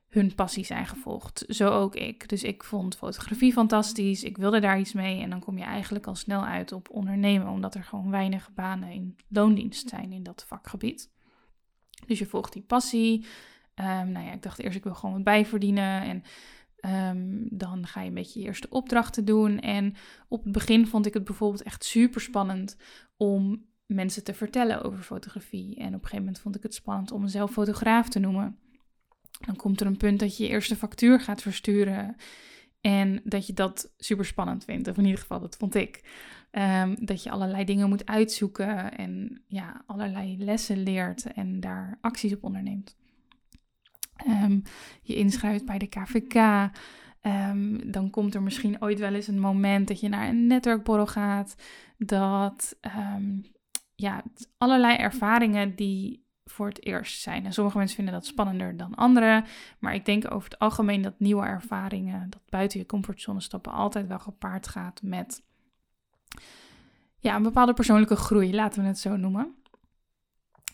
hun 0.09 0.35
passie 0.35 0.65
zijn 0.65 0.87
gevolgd. 0.87 1.45
Zo 1.49 1.69
ook 1.69 1.95
ik. 1.95 2.29
Dus 2.29 2.43
ik 2.43 2.65
vond 2.65 2.97
fotografie 2.97 3.53
fantastisch. 3.53 4.25
Ik 4.25 4.37
wilde 4.37 4.61
daar 4.61 4.79
iets 4.79 4.93
mee. 4.93 5.23
En 5.23 5.31
dan 5.31 5.41
kom 5.41 5.59
je 5.59 5.65
eigenlijk 5.65 6.07
al 6.07 6.15
snel 6.15 6.45
uit 6.45 6.73
op 6.73 6.91
ondernemen, 6.91 7.49
omdat 7.49 7.75
er 7.75 7.85
gewoon 7.85 8.11
weinig 8.11 8.51
banen 8.55 8.91
in 8.91 9.17
loondienst 9.29 9.89
zijn 9.89 10.13
in 10.13 10.23
dat 10.23 10.45
vakgebied. 10.47 11.11
Dus 12.07 12.19
je 12.19 12.27
volgt 12.27 12.53
die 12.53 12.63
passie. 12.63 13.27
Um, 13.75 14.13
nou 14.13 14.27
ja, 14.27 14.33
ik 14.33 14.43
dacht 14.43 14.59
eerst, 14.59 14.77
ik 14.77 14.85
wil 14.85 14.95
gewoon 14.95 15.15
wat 15.15 15.25
bijverdienen. 15.25 16.03
En 16.03 16.23
ehm, 16.77 17.59
dan 17.59 17.87
ga 17.87 18.01
je 18.01 18.09
een 18.09 18.15
beetje 18.15 18.41
je 18.41 18.47
eerste 18.47 18.71
opdrachten 18.71 19.25
doen. 19.25 19.61
En 19.61 19.95
op 20.29 20.43
het 20.45 20.53
begin 20.53 20.87
vond 20.87 21.07
ik 21.07 21.15
het 21.15 21.25
bijvoorbeeld 21.25 21.63
echt 21.63 21.85
super 21.85 22.21
spannend 22.21 22.77
om 23.17 23.67
mensen 23.87 24.25
te 24.25 24.35
vertellen 24.35 24.83
over 24.83 25.03
fotografie. 25.03 25.77
En 25.77 25.87
op 25.87 25.93
een 25.93 26.01
gegeven 26.01 26.19
moment 26.19 26.41
vond 26.41 26.57
ik 26.57 26.63
het 26.63 26.75
spannend 26.75 27.13
om 27.13 27.23
mezelf 27.23 27.53
fotograaf 27.53 28.09
te 28.09 28.19
noemen. 28.19 28.59
Dan 29.47 29.57
komt 29.57 29.81
er 29.81 29.87
een 29.87 29.97
punt 29.97 30.21
dat 30.21 30.37
je 30.37 30.43
je 30.43 30.49
eerste 30.49 30.77
factuur 30.77 31.21
gaat 31.21 31.43
versturen. 31.43 32.17
En 32.81 33.21
dat 33.25 33.47
je 33.47 33.53
dat 33.53 33.95
super 33.97 34.25
spannend 34.25 34.65
vindt. 34.65 34.89
Of 34.89 34.97
in 34.97 35.05
ieder 35.05 35.21
geval, 35.21 35.41
dat 35.41 35.57
vond 35.57 35.75
ik. 35.75 36.03
Ehm, 36.51 36.95
dat 37.01 37.23
je 37.23 37.31
allerlei 37.31 37.65
dingen 37.65 37.89
moet 37.89 38.07
uitzoeken 38.07 38.97
en 38.97 39.43
ja, 39.47 39.83
allerlei 39.87 40.45
lessen 40.45 40.83
leert 40.83 41.33
en 41.33 41.61
daar 41.61 41.99
acties 42.01 42.35
op 42.35 42.45
onderneemt. 42.45 42.97
Um, 44.27 44.63
je 45.03 45.15
inschrijft 45.15 45.65
bij 45.65 45.79
de 45.79 45.87
KVK. 45.87 46.35
Ehm, 47.21 47.91
dan 47.91 48.11
komt 48.11 48.35
er 48.35 48.43
misschien 48.43 48.83
ooit 48.83 48.99
wel 48.99 49.15
eens 49.15 49.27
een 49.27 49.41
moment 49.41 49.89
dat 49.89 50.01
je 50.01 50.09
naar 50.09 50.29
een 50.29 50.47
netwerkborrel 50.47 51.07
gaat. 51.07 51.55
Dat 51.99 52.77
ja, 53.95 54.23
allerlei 54.59 54.97
ervaringen 54.97 55.75
die 55.75 56.27
voor 56.45 56.67
het 56.67 56.85
eerst 56.85 57.21
zijn. 57.21 57.45
En 57.45 57.53
sommige 57.53 57.77
mensen 57.79 57.97
vinden 57.97 58.15
dat 58.15 58.27
spannender 58.27 58.77
dan 58.77 58.95
anderen. 58.95 59.45
Maar 59.79 59.95
ik 59.95 60.05
denk 60.05 60.33
over 60.33 60.51
het 60.51 60.59
algemeen 60.59 61.03
dat 61.03 61.21
nieuwe 61.21 61.47
ervaringen, 61.47 62.31
dat 62.31 62.43
buiten 62.49 62.79
je 62.79 62.87
comfortzone 62.87 63.41
stappen, 63.41 63.73
altijd 63.73 64.07
wel 64.07 64.19
gepaard 64.19 64.69
gaat 64.69 65.03
met 65.03 65.43
ja, 67.19 67.37
een 67.37 67.43
bepaalde 67.43 67.75
persoonlijke 67.75 68.17
groei, 68.17 68.55
laten 68.55 68.83
we 68.83 68.89
het 68.89 68.99
zo 68.99 69.17
noemen. 69.17 69.55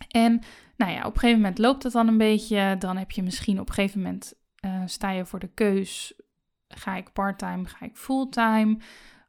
En 0.09 0.41
nou 0.77 0.93
ja, 0.93 0.99
op 0.99 1.15
een 1.15 1.21
gegeven 1.21 1.41
moment 1.41 1.59
loopt 1.59 1.83
het 1.83 1.93
dan 1.93 2.09
een 2.09 2.19
beetje. 2.19 2.77
Dan 2.79 2.97
heb 2.97 3.11
je 3.11 3.23
misschien 3.23 3.61
op 3.61 3.69
een 3.69 3.75
gegeven 3.75 4.03
moment 4.03 4.35
uh, 4.65 4.83
sta 4.87 5.11
je 5.11 5.27
voor 5.27 5.39
de 5.39 5.51
keus: 5.55 6.21
ga 6.69 6.97
ik 6.97 7.13
parttime, 7.13 7.65
ga 7.65 7.85
ik 7.85 7.97
fulltime? 7.97 8.79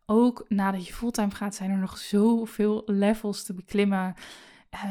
Ook 0.06 0.46
nadat 0.48 0.88
je 0.88 0.94
fulltime 0.94 1.32
gaat, 1.32 1.56
zijn 1.56 1.72
er 1.72 1.78
nog 1.78 1.98
zoveel 1.98 2.84
levels 2.86 3.44
te 3.44 3.54
beklimmen. 3.54 4.14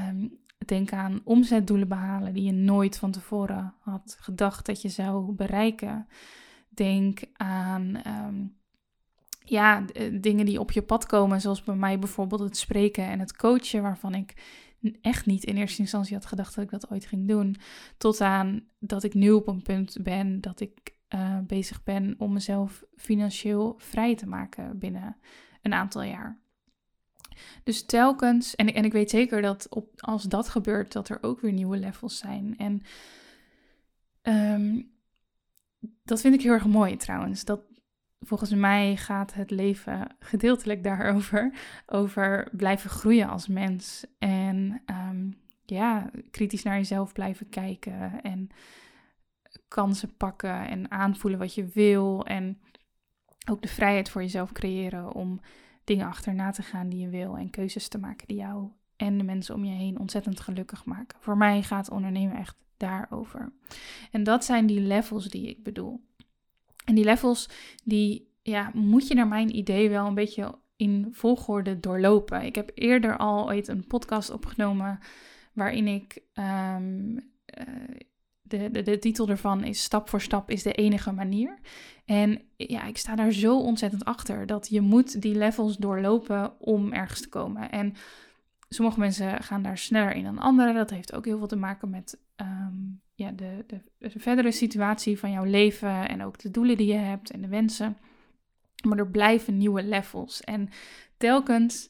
Um, 0.09 0.43
denk 0.67 0.93
aan 0.93 1.21
omzetdoelen 1.25 1.89
behalen 1.89 2.35
die 2.35 2.45
je 2.45 2.53
nooit 2.53 2.99
van 2.99 3.11
tevoren 3.11 3.75
had 3.81 4.17
gedacht 4.21 4.67
dat 4.67 4.83
je 4.83 4.89
zou 4.89 5.33
bereiken. 5.33 6.09
Denk 6.69 7.21
aan 7.33 7.97
ehm, 7.97 8.47
ja, 9.45 9.85
dingen 10.13 10.47
die 10.47 10.61
op 10.61 10.71
je 10.71 10.83
pad 10.83 11.07
komen, 11.07 11.41
zoals 11.41 11.63
bij 11.63 11.75
mij 11.75 11.99
bijvoorbeeld 11.99 12.41
het 12.41 12.57
spreken 12.57 13.05
en 13.05 13.19
het 13.21 13.37
coachen, 13.37 13.83
waarvan 13.83 14.15
ik 14.15 14.35
echt 15.01 15.27
niet 15.27 15.45
in 15.45 15.57
eerste 15.57 15.81
instantie 15.81 16.15
had 16.15 16.27
gedacht 16.27 16.55
dat 16.55 16.65
ik 16.65 16.71
dat 16.71 16.91
ooit 16.91 17.07
ging 17.07 17.29
doen. 17.29 17.57
Tot 17.97 18.21
aan 18.21 18.69
dat 18.79 19.03
ik 19.03 19.15
nu 19.15 19.31
op 19.31 19.47
een 19.47 19.63
punt 19.63 19.97
ben 20.03 20.41
dat 20.41 20.61
ik 20.61 20.95
uh, 21.15 21.39
bezig 21.47 21.83
ben 21.83 22.15
om 22.19 22.33
mezelf 22.33 22.85
financieel 22.97 23.75
vrij 23.79 24.15
te 24.15 24.27
maken 24.27 24.79
binnen 24.79 25.17
een 25.63 25.75
aantal 25.75 26.03
jaar. 26.03 26.43
Dus 27.65 27.85
telkens, 27.85 28.55
en, 28.55 28.75
en 28.75 28.85
ik 28.85 28.93
weet 28.93 29.11
zeker 29.11 29.43
dat 29.43 29.67
op, 29.69 29.89
als 29.97 30.23
dat 30.23 30.49
gebeurt, 30.49 30.93
dat 30.93 31.09
er 31.09 31.19
ook 31.21 31.41
weer 31.41 31.53
nieuwe 31.53 31.77
levels 31.77 32.19
zijn. 32.19 32.57
En 32.59 32.83
um, 34.23 34.93
dat 36.03 36.21
vind 36.21 36.35
ik 36.35 36.43
heel 36.43 36.53
erg 36.53 36.67
mooi 36.67 36.97
trouwens. 36.97 37.45
Dat, 37.45 37.61
volgens 38.25 38.51
mij 38.51 38.97
gaat 38.97 39.35
het 39.35 39.51
leven 39.51 40.17
gedeeltelijk 40.19 40.83
daarover. 40.83 41.53
Over 41.87 42.49
blijven 42.53 42.91
groeien 42.91 43.29
als 43.29 43.47
mens. 43.47 44.07
En 44.19 44.83
um, 44.87 45.37
ja, 45.65 46.11
kritisch 46.31 46.63
naar 46.63 46.77
jezelf 46.77 47.13
blijven 47.13 47.49
kijken. 47.49 48.23
En 48.23 48.49
kansen 49.69 50.17
pakken 50.17 50.69
en 50.69 50.91
aanvoelen 50.91 51.39
wat 51.39 51.55
je 51.55 51.67
wil. 51.67 52.27
En 52.27 52.61
ook 53.51 53.63
de 53.63 53.69
vrijheid 53.69 54.11
voor 54.11 54.23
jezelf 54.23 54.53
creëren 54.53 55.13
om 55.13 55.41
dingen 55.85 56.07
achterna 56.07 56.51
te 56.51 56.63
gaan 56.63 56.89
die 56.89 57.01
je 57.01 57.09
wil. 57.09 57.37
En 57.37 57.51
keuzes 57.51 57.89
te 57.89 57.99
maken 57.99 58.27
die 58.27 58.37
jou 58.37 58.71
en 58.97 59.19
de 59.19 59.25
mensen 59.25 59.55
om 59.55 59.65
je 59.65 59.75
heen 59.75 59.99
ontzettend 59.99 60.41
gelukkig 60.41 60.85
maken. 60.85 61.19
Voor 61.21 61.37
mij 61.37 61.63
gaat 61.63 61.91
ondernemen 61.91 62.37
echt 62.37 62.57
daarover. 62.77 63.53
En 64.11 64.23
dat 64.23 64.45
zijn 64.45 64.67
die 64.67 64.81
levels 64.81 65.29
die 65.29 65.49
ik 65.49 65.63
bedoel. 65.63 66.01
En 66.85 66.95
die 66.95 67.05
levels, 67.05 67.49
die 67.85 68.33
ja, 68.43 68.71
moet 68.75 69.09
je 69.09 69.15
naar 69.15 69.29
mijn 69.29 69.57
idee 69.57 69.89
wel 69.89 70.07
een 70.07 70.15
beetje 70.15 70.59
in 70.77 71.09
volgorde 71.13 71.81
doorlopen. 71.81 72.43
Ik 72.43 72.55
heb 72.55 72.71
eerder 72.75 73.17
al 73.17 73.47
ooit 73.47 73.69
een 73.69 73.87
podcast 73.87 74.31
opgenomen 74.31 74.99
waarin 75.53 75.87
ik. 75.89 76.23
Um, 76.35 77.33
de, 78.47 78.71
de, 78.71 78.83
de 78.83 78.99
titel 78.99 79.29
ervan 79.29 79.65
is 79.65 79.83
Stap 79.83 80.09
voor 80.09 80.21
stap 80.21 80.51
is 80.51 80.63
de 80.63 80.73
enige 80.73 81.13
manier. 81.13 81.59
En 82.05 82.43
ja, 82.57 82.85
ik 82.85 82.99
sta 82.99 83.15
daar 83.15 83.33
zo 83.33 83.59
ontzettend 83.61 84.05
achter 84.05 84.47
dat 84.47 84.69
je 84.69 84.81
moet 84.81 85.23
die 85.23 85.35
levels 85.35 85.77
doorlopen 85.77 86.61
om 86.61 86.93
ergens 86.93 87.21
te 87.21 87.29
komen. 87.29 87.71
En 87.71 87.95
sommige 88.69 88.99
mensen 88.99 89.43
gaan 89.43 89.63
daar 89.63 89.79
sneller 89.79 90.13
in 90.13 90.25
dan 90.25 90.39
anderen. 90.39 90.75
Dat 90.75 90.91
heeft 90.91 91.15
ook 91.15 91.25
heel 91.25 91.39
veel 91.39 91.47
te 91.47 91.57
maken 91.57 91.91
met 91.91 92.21
ehm, 92.37 92.77
ja, 93.15 93.31
de, 93.31 93.65
de, 93.67 93.81
de 93.99 94.21
verdere 94.21 94.53
situatie 94.53 95.19
van 95.19 95.31
jouw 95.31 95.45
leven 95.45 96.09
en 96.09 96.23
ook 96.23 96.39
de 96.39 96.51
doelen 96.51 96.77
die 96.77 96.87
je 96.87 96.99
hebt 96.99 97.31
en 97.31 97.41
de 97.41 97.49
wensen. 97.49 97.97
Maar 98.87 98.99
er 98.99 99.11
blijven 99.11 99.57
nieuwe 99.57 99.83
levels. 99.83 100.41
En 100.41 100.69
telkens 101.17 101.89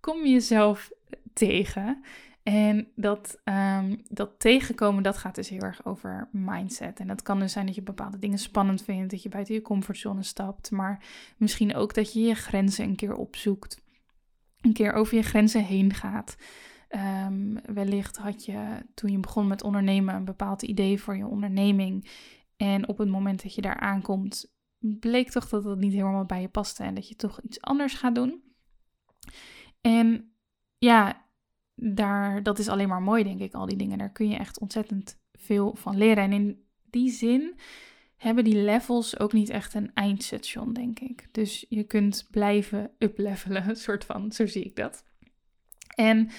kom 0.00 0.24
je 0.24 0.32
jezelf 0.32 0.90
tegen. 1.32 2.02
En 2.42 2.88
dat, 2.94 3.40
um, 3.44 4.02
dat 4.08 4.30
tegenkomen, 4.38 5.02
dat 5.02 5.16
gaat 5.16 5.34
dus 5.34 5.48
heel 5.48 5.60
erg 5.60 5.84
over 5.84 6.28
mindset. 6.32 7.00
En 7.00 7.06
dat 7.06 7.22
kan 7.22 7.38
dus 7.38 7.52
zijn 7.52 7.66
dat 7.66 7.74
je 7.74 7.82
bepaalde 7.82 8.18
dingen 8.18 8.38
spannend 8.38 8.82
vindt, 8.82 9.10
dat 9.10 9.22
je 9.22 9.28
buiten 9.28 9.54
je 9.54 9.62
comfortzone 9.62 10.22
stapt. 10.22 10.70
Maar 10.70 11.04
misschien 11.36 11.74
ook 11.74 11.94
dat 11.94 12.12
je 12.12 12.20
je 12.20 12.34
grenzen 12.34 12.84
een 12.84 12.96
keer 12.96 13.14
opzoekt. 13.14 13.80
Een 14.60 14.72
keer 14.72 14.92
over 14.92 15.16
je 15.16 15.22
grenzen 15.22 15.64
heen 15.64 15.94
gaat. 15.94 16.36
Um, 16.88 17.60
wellicht 17.74 18.16
had 18.16 18.44
je 18.44 18.86
toen 18.94 19.10
je 19.10 19.18
begon 19.18 19.46
met 19.46 19.62
ondernemen 19.62 20.14
een 20.14 20.24
bepaald 20.24 20.62
idee 20.62 21.00
voor 21.00 21.16
je 21.16 21.26
onderneming. 21.26 22.08
En 22.56 22.88
op 22.88 22.98
het 22.98 23.08
moment 23.08 23.42
dat 23.42 23.54
je 23.54 23.60
daar 23.60 23.80
aankomt, 23.80 24.52
bleek 24.78 25.30
toch 25.30 25.48
dat 25.48 25.64
het 25.64 25.78
niet 25.78 25.92
helemaal 25.92 26.24
bij 26.24 26.40
je 26.40 26.48
paste 26.48 26.82
en 26.82 26.94
dat 26.94 27.08
je 27.08 27.16
toch 27.16 27.40
iets 27.40 27.60
anders 27.60 27.94
gaat 27.94 28.14
doen. 28.14 28.42
En 29.80 30.32
ja, 30.78 31.26
daar, 31.74 32.42
dat 32.42 32.58
is 32.58 32.68
alleen 32.68 32.88
maar 32.88 33.02
mooi, 33.02 33.24
denk 33.24 33.40
ik, 33.40 33.54
al 33.54 33.66
die 33.66 33.76
dingen. 33.76 33.98
Daar 33.98 34.12
kun 34.12 34.28
je 34.28 34.36
echt 34.36 34.60
ontzettend 34.60 35.20
veel 35.32 35.74
van 35.74 35.96
leren. 35.96 36.24
En 36.24 36.32
in 36.32 36.66
die 36.84 37.10
zin 37.10 37.58
hebben 38.16 38.44
die 38.44 38.56
levels 38.56 39.18
ook 39.18 39.32
niet 39.32 39.48
echt 39.48 39.74
een 39.74 39.90
eindstation, 39.94 40.72
denk 40.72 41.00
ik. 41.00 41.28
Dus 41.32 41.66
je 41.68 41.84
kunt 41.84 42.26
blijven 42.30 42.90
uplevelen, 42.98 43.76
soort 43.76 44.04
van, 44.04 44.32
zo 44.32 44.46
zie 44.46 44.64
ik 44.64 44.76
dat. 44.76 45.04
En 45.94 46.30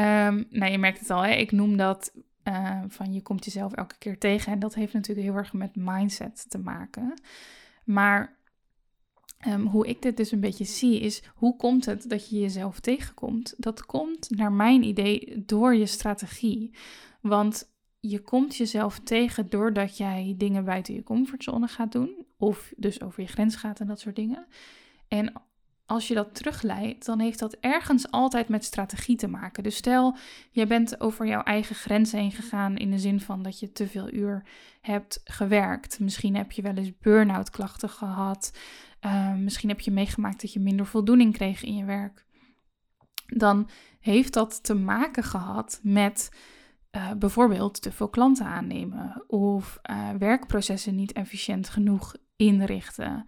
um, 0.00 0.46
nou, 0.50 0.70
je 0.72 0.78
merkt 0.78 1.00
het 1.00 1.10
al, 1.10 1.24
hè? 1.24 1.32
ik 1.32 1.52
noem 1.52 1.76
dat 1.76 2.12
uh, 2.44 2.82
van 2.88 3.12
je 3.12 3.22
komt 3.22 3.44
jezelf 3.44 3.72
elke 3.72 3.98
keer 3.98 4.18
tegen. 4.18 4.52
En 4.52 4.58
dat 4.58 4.74
heeft 4.74 4.92
natuurlijk 4.92 5.26
heel 5.26 5.36
erg 5.36 5.52
met 5.52 5.76
mindset 5.76 6.50
te 6.50 6.58
maken. 6.58 7.14
Maar 7.84 8.36
um, 9.46 9.66
hoe 9.66 9.86
ik 9.86 10.02
dit 10.02 10.16
dus 10.16 10.32
een 10.32 10.40
beetje 10.40 10.64
zie, 10.64 11.00
is 11.00 11.22
hoe 11.34 11.56
komt 11.56 11.84
het 11.84 12.08
dat 12.08 12.28
je 12.28 12.38
jezelf 12.38 12.80
tegenkomt? 12.80 13.54
Dat 13.56 13.86
komt, 13.86 14.30
naar 14.30 14.52
mijn 14.52 14.82
idee, 14.82 15.42
door 15.46 15.74
je 15.74 15.86
strategie. 15.86 16.74
Want 17.20 17.74
je 18.00 18.20
komt 18.20 18.56
jezelf 18.56 19.00
tegen 19.00 19.48
doordat 19.48 19.96
jij 19.96 20.34
dingen 20.38 20.64
buiten 20.64 20.94
je 20.94 21.02
comfortzone 21.02 21.68
gaat 21.68 21.92
doen. 21.92 22.26
Of 22.38 22.72
dus 22.76 23.00
over 23.00 23.22
je 23.22 23.28
grens 23.28 23.56
gaat 23.56 23.80
en 23.80 23.86
dat 23.86 24.00
soort 24.00 24.16
dingen. 24.16 24.46
En 25.08 25.32
als 25.86 26.08
je 26.08 26.14
dat 26.14 26.34
terugleidt, 26.34 27.04
dan 27.04 27.20
heeft 27.20 27.38
dat 27.38 27.56
ergens 27.60 28.10
altijd 28.10 28.48
met 28.48 28.64
strategie 28.64 29.16
te 29.16 29.28
maken. 29.28 29.62
Dus 29.62 29.76
stel, 29.76 30.16
je 30.50 30.66
bent 30.66 31.00
over 31.00 31.26
jouw 31.26 31.42
eigen 31.42 31.74
grenzen 31.74 32.18
heen 32.18 32.32
gegaan 32.32 32.76
in 32.76 32.90
de 32.90 32.98
zin 32.98 33.20
van 33.20 33.42
dat 33.42 33.60
je 33.60 33.72
te 33.72 33.86
veel 33.86 34.12
uur 34.12 34.46
hebt 34.80 35.20
gewerkt. 35.24 36.00
Misschien 36.00 36.36
heb 36.36 36.52
je 36.52 36.62
wel 36.62 36.74
eens 36.74 36.98
burn-out 36.98 37.50
klachten 37.50 37.88
gehad. 37.88 38.58
Uh, 39.06 39.34
misschien 39.34 39.68
heb 39.68 39.80
je 39.80 39.90
meegemaakt 39.90 40.40
dat 40.40 40.52
je 40.52 40.60
minder 40.60 40.86
voldoening 40.86 41.32
kreeg 41.32 41.62
in 41.62 41.76
je 41.76 41.84
werk. 41.84 42.24
Dan 43.26 43.68
heeft 44.00 44.32
dat 44.32 44.64
te 44.64 44.74
maken 44.74 45.22
gehad 45.22 45.80
met 45.82 46.30
uh, 46.96 47.12
bijvoorbeeld 47.12 47.82
te 47.82 47.92
veel 47.92 48.08
klanten 48.08 48.46
aannemen 48.46 49.24
of 49.26 49.78
uh, 49.90 50.10
werkprocessen 50.10 50.94
niet 50.94 51.12
efficiënt 51.12 51.68
genoeg 51.68 52.14
inrichten. 52.36 53.24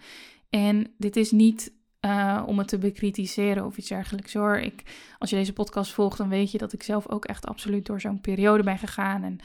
En 0.51 0.95
dit 0.97 1.17
is 1.17 1.31
niet 1.31 1.77
uh, 2.07 2.43
om 2.47 2.59
het 2.59 2.69
te 2.69 2.79
bekritiseren 2.79 3.65
of 3.65 3.77
iets 3.77 3.89
dergelijks 3.89 4.35
hoor. 4.35 4.59
Ik, 4.59 4.83
als 5.19 5.31
je 5.31 5.37
deze 5.37 5.53
podcast 5.53 5.93
volgt, 5.93 6.19
dan 6.19 6.29
weet 6.29 6.51
je 6.51 6.59
dat 6.59 6.73
ik 6.73 6.83
zelf 6.83 7.09
ook 7.09 7.25
echt 7.25 7.47
absoluut 7.47 7.87
door 7.87 8.01
zo'n 8.01 8.21
periode 8.21 8.63
ben 8.63 8.79
gegaan. 8.79 9.23
En 9.23 9.39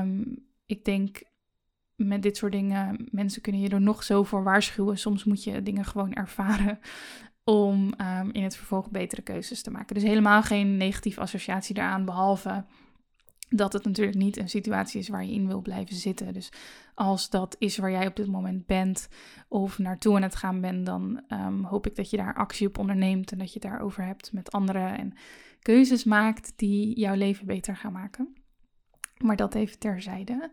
um, 0.00 0.44
ik 0.66 0.84
denk 0.84 1.22
met 1.96 2.22
dit 2.22 2.36
soort 2.36 2.52
dingen, 2.52 3.08
mensen 3.10 3.42
kunnen 3.42 3.60
je 3.60 3.68
er 3.68 3.80
nog 3.80 4.02
zo 4.02 4.22
voor 4.22 4.42
waarschuwen. 4.42 4.98
Soms 4.98 5.24
moet 5.24 5.44
je 5.44 5.62
dingen 5.62 5.84
gewoon 5.84 6.12
ervaren 6.12 6.78
om 7.44 7.92
um, 8.00 8.30
in 8.32 8.42
het 8.42 8.56
vervolg 8.56 8.90
betere 8.90 9.22
keuzes 9.22 9.62
te 9.62 9.70
maken. 9.70 9.94
Dus 9.94 10.04
helemaal 10.04 10.42
geen 10.42 10.76
negatieve 10.76 11.20
associatie 11.20 11.74
daaraan, 11.74 12.04
behalve 12.04 12.64
dat 13.56 13.72
het 13.72 13.84
natuurlijk 13.84 14.16
niet 14.16 14.36
een 14.36 14.48
situatie 14.48 15.00
is 15.00 15.08
waar 15.08 15.24
je 15.24 15.32
in 15.32 15.46
wil 15.46 15.60
blijven 15.60 15.96
zitten. 15.96 16.32
Dus 16.32 16.52
als 16.94 17.30
dat 17.30 17.56
is 17.58 17.76
waar 17.76 17.90
jij 17.90 18.06
op 18.06 18.16
dit 18.16 18.26
moment 18.26 18.66
bent 18.66 19.08
of 19.48 19.78
naartoe 19.78 20.16
aan 20.16 20.22
het 20.22 20.36
gaan 20.36 20.60
bent, 20.60 20.86
dan 20.86 21.22
um, 21.28 21.64
hoop 21.64 21.86
ik 21.86 21.96
dat 21.96 22.10
je 22.10 22.16
daar 22.16 22.34
actie 22.34 22.66
op 22.66 22.78
onderneemt 22.78 23.32
en 23.32 23.38
dat 23.38 23.52
je 23.52 23.58
het 23.60 23.70
daarover 23.70 24.04
hebt 24.04 24.32
met 24.32 24.52
anderen 24.52 24.98
en 24.98 25.12
keuzes 25.58 26.04
maakt 26.04 26.52
die 26.56 26.98
jouw 27.00 27.14
leven 27.14 27.46
beter 27.46 27.76
gaan 27.76 27.92
maken. 27.92 28.34
Maar 29.18 29.36
dat 29.36 29.54
even 29.54 29.78
terzijde. 29.78 30.50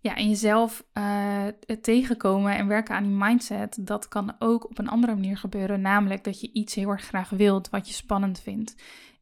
Ja, 0.00 0.16
en 0.16 0.28
jezelf 0.28 0.84
uh, 0.94 1.46
tegenkomen 1.80 2.56
en 2.56 2.66
werken 2.66 2.94
aan 2.94 3.02
die 3.02 3.12
mindset, 3.12 3.78
dat 3.80 4.08
kan 4.08 4.34
ook 4.38 4.64
op 4.70 4.78
een 4.78 4.88
andere 4.88 5.14
manier 5.14 5.36
gebeuren. 5.36 5.80
Namelijk 5.80 6.24
dat 6.24 6.40
je 6.40 6.52
iets 6.52 6.74
heel 6.74 6.88
erg 6.88 7.04
graag 7.04 7.30
wilt, 7.30 7.70
wat 7.70 7.88
je 7.88 7.94
spannend 7.94 8.40
vindt. 8.40 8.74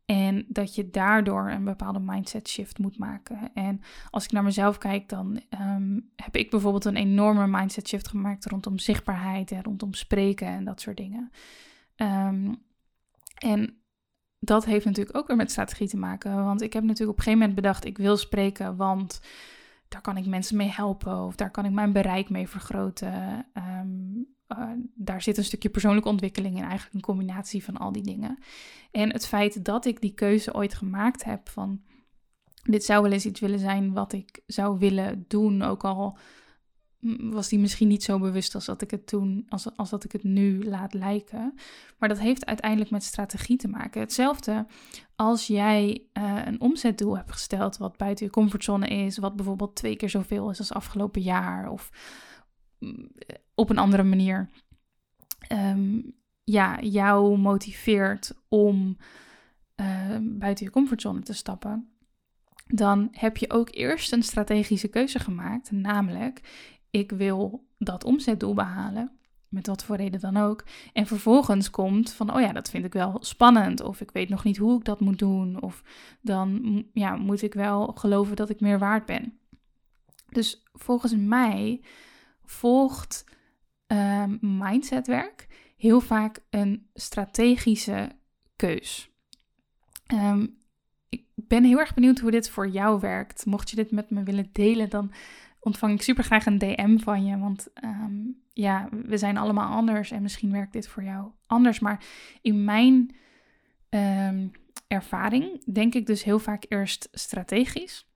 En 0.04 0.44
dat 0.48 0.74
je 0.74 0.90
daardoor 0.90 1.50
een 1.50 1.64
bepaalde 1.64 2.00
mindset 2.00 2.48
shift 2.48 2.78
moet 2.78 2.98
maken. 2.98 3.50
En 3.54 3.80
als 4.10 4.24
ik 4.24 4.32
naar 4.32 4.42
mezelf 4.42 4.78
kijk, 4.78 5.08
dan 5.08 5.40
um, 5.60 6.10
heb 6.16 6.36
ik 6.36 6.50
bijvoorbeeld 6.50 6.84
een 6.84 6.96
enorme 6.96 7.46
mindset 7.46 7.88
shift 7.88 8.08
gemaakt 8.08 8.46
rondom 8.46 8.78
zichtbaarheid 8.78 9.50
en 9.50 9.62
rondom 9.62 9.94
spreken 9.94 10.46
en 10.46 10.64
dat 10.64 10.80
soort 10.80 10.96
dingen. 10.96 11.30
Um, 11.96 12.62
en 13.34 13.84
dat 14.38 14.64
heeft 14.64 14.84
natuurlijk 14.84 15.16
ook 15.16 15.26
weer 15.26 15.36
met 15.36 15.50
strategie 15.50 15.88
te 15.88 15.96
maken. 15.96 16.44
Want 16.44 16.62
ik 16.62 16.72
heb 16.72 16.82
natuurlijk 16.82 17.10
op 17.10 17.16
een 17.16 17.22
gegeven 17.22 17.38
moment 17.38 17.60
bedacht, 17.62 17.84
ik 17.84 17.98
wil 17.98 18.16
spreken, 18.16 18.76
want 18.76 19.20
daar 19.88 20.00
kan 20.00 20.16
ik 20.16 20.26
mensen 20.26 20.56
mee 20.56 20.70
helpen 20.70 21.18
of 21.18 21.36
daar 21.36 21.50
kan 21.50 21.64
ik 21.64 21.72
mijn 21.72 21.92
bereik 21.92 22.30
mee 22.30 22.48
vergroten. 22.48 23.46
Ehm, 23.52 24.03
eh, 24.58 24.68
daar 24.94 25.22
zit 25.22 25.36
een 25.36 25.44
stukje 25.44 25.68
persoonlijke 25.68 26.08
ontwikkeling 26.08 26.56
in, 26.56 26.62
eigenlijk 26.62 26.94
een 26.94 27.00
combinatie 27.00 27.64
van 27.64 27.76
al 27.76 27.92
die 27.92 28.02
dingen. 28.02 28.38
En 28.90 29.12
het 29.12 29.26
feit 29.26 29.64
dat 29.64 29.84
ik 29.84 30.00
die 30.00 30.14
keuze 30.14 30.54
ooit 30.54 30.74
gemaakt 30.74 31.24
heb 31.24 31.48
van 31.48 31.82
dit 32.62 32.84
zou 32.84 33.02
wel 33.02 33.12
eens 33.12 33.26
iets 33.26 33.40
willen 33.40 33.58
zijn 33.58 33.92
wat 33.92 34.12
ik 34.12 34.42
zou 34.46 34.78
willen 34.78 35.24
doen, 35.28 35.62
ook 35.62 35.84
al 35.84 36.18
was 37.18 37.48
die 37.48 37.58
misschien 37.58 37.88
niet 37.88 38.02
zo 38.02 38.18
bewust 38.18 38.54
als 38.54 38.64
dat 38.64 38.82
ik 38.82 38.90
het 38.90 39.06
toen, 39.06 39.46
als, 39.48 39.76
als 39.76 39.90
dat 39.90 40.04
ik 40.04 40.12
het 40.12 40.22
nu 40.22 40.64
laat 40.64 40.94
lijken. 40.94 41.54
Maar 41.98 42.08
dat 42.08 42.18
heeft 42.18 42.46
uiteindelijk 42.46 42.90
met 42.90 43.02
strategie 43.02 43.56
te 43.56 43.68
maken. 43.68 44.00
Hetzelfde 44.00 44.66
als 45.16 45.46
jij 45.46 46.06
uh, 46.12 46.40
een 46.44 46.60
omzetdoel 46.60 47.16
hebt 47.16 47.32
gesteld 47.32 47.76
wat 47.76 47.96
buiten 47.96 48.24
je 48.26 48.32
comfortzone 48.32 48.86
is, 48.88 49.18
wat 49.18 49.36
bijvoorbeeld 49.36 49.76
twee 49.76 49.96
keer 49.96 50.10
zoveel 50.10 50.50
is 50.50 50.58
als 50.58 50.72
afgelopen 50.72 51.22
jaar 51.22 51.70
of 51.70 51.90
op 53.54 53.70
een 53.70 53.78
andere 53.78 54.02
manier. 54.02 54.50
Um, 55.52 56.14
ja, 56.44 56.80
jou 56.80 57.38
motiveert 57.38 58.34
om 58.48 58.96
uh, 59.80 60.16
buiten 60.20 60.64
je 60.64 60.70
comfortzone 60.70 61.20
te 61.20 61.32
stappen 61.32 61.94
dan 62.66 63.08
heb 63.10 63.36
je 63.36 63.50
ook 63.50 63.68
eerst 63.70 64.12
een 64.12 64.22
strategische 64.22 64.88
keuze 64.88 65.18
gemaakt, 65.18 65.70
namelijk 65.70 66.40
ik 66.90 67.10
wil 67.10 67.66
dat 67.78 68.04
omzetdoel 68.04 68.54
behalen, 68.54 69.10
met 69.48 69.66
wat 69.66 69.84
voor 69.84 69.96
reden 69.96 70.20
dan 70.20 70.36
ook. 70.36 70.64
En 70.92 71.06
vervolgens 71.06 71.70
komt 71.70 72.12
van, 72.12 72.34
oh 72.34 72.40
ja, 72.40 72.52
dat 72.52 72.70
vind 72.70 72.84
ik 72.84 72.92
wel 72.92 73.16
spannend, 73.20 73.80
of 73.80 74.00
ik 74.00 74.10
weet 74.10 74.28
nog 74.28 74.44
niet 74.44 74.56
hoe 74.56 74.78
ik 74.78 74.84
dat 74.84 75.00
moet 75.00 75.18
doen, 75.18 75.62
of 75.62 75.82
dan 76.20 76.82
ja, 76.92 77.16
moet 77.16 77.42
ik 77.42 77.54
wel 77.54 77.86
geloven 77.86 78.36
dat 78.36 78.50
ik 78.50 78.60
meer 78.60 78.78
waard 78.78 79.06
ben. 79.06 79.38
Dus 80.28 80.62
volgens 80.72 81.14
mij 81.16 81.80
volgt 82.44 83.24
uh, 83.88 84.24
mindsetwerk 84.40 85.46
heel 85.76 86.00
vaak 86.00 86.38
een 86.50 86.86
strategische 86.94 88.10
keus. 88.56 89.10
Um, 90.14 90.56
ik 91.08 91.24
ben 91.34 91.64
heel 91.64 91.78
erg 91.78 91.94
benieuwd 91.94 92.18
hoe 92.18 92.30
dit 92.30 92.50
voor 92.50 92.68
jou 92.68 93.00
werkt. 93.00 93.46
Mocht 93.46 93.70
je 93.70 93.76
dit 93.76 93.90
met 93.90 94.10
me 94.10 94.22
willen 94.22 94.48
delen, 94.52 94.90
dan 94.90 95.12
ontvang 95.60 95.92
ik 95.92 96.02
super 96.02 96.24
graag 96.24 96.46
een 96.46 96.58
DM 96.58 96.98
van 96.98 97.24
je. 97.24 97.38
Want 97.38 97.72
ehm, 97.72 98.14
ja, 98.52 98.88
we 99.06 99.16
zijn 99.16 99.36
allemaal 99.36 99.70
anders 99.70 100.10
en 100.10 100.22
misschien 100.22 100.52
werkt 100.52 100.72
dit 100.72 100.88
voor 100.88 101.02
jou 101.02 101.30
anders. 101.46 101.80
Maar 101.80 102.04
in 102.42 102.64
mijn 102.64 103.14
ehm, 103.88 104.46
ervaring 104.86 105.64
denk 105.72 105.94
ik 105.94 106.06
dus 106.06 106.24
heel 106.24 106.38
vaak 106.38 106.64
eerst 106.68 107.08
strategisch. 107.12 108.12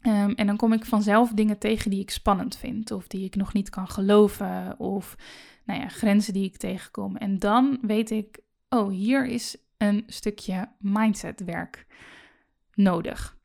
Ehm, 0.00 0.30
en 0.30 0.46
dan 0.46 0.56
kom 0.56 0.72
ik 0.72 0.84
vanzelf 0.84 1.30
dingen 1.30 1.58
tegen 1.58 1.90
die 1.90 2.00
ik 2.00 2.10
spannend 2.10 2.56
vind, 2.56 2.90
of 2.90 3.06
die 3.06 3.24
ik 3.24 3.36
nog 3.36 3.52
niet 3.52 3.70
kan 3.70 3.88
geloven, 3.88 4.78
of 4.78 5.16
nou 5.64 5.80
ja, 5.80 5.88
grenzen 5.88 6.32
die 6.32 6.44
ik 6.44 6.56
tegenkom. 6.56 7.16
En 7.16 7.38
dan 7.38 7.78
weet 7.82 8.10
ik, 8.10 8.38
oh, 8.68 8.90
hier 8.90 9.26
is 9.26 9.56
een 9.76 10.04
stukje 10.06 10.68
mindsetwerk 10.78 11.86
nodig. 12.74 13.36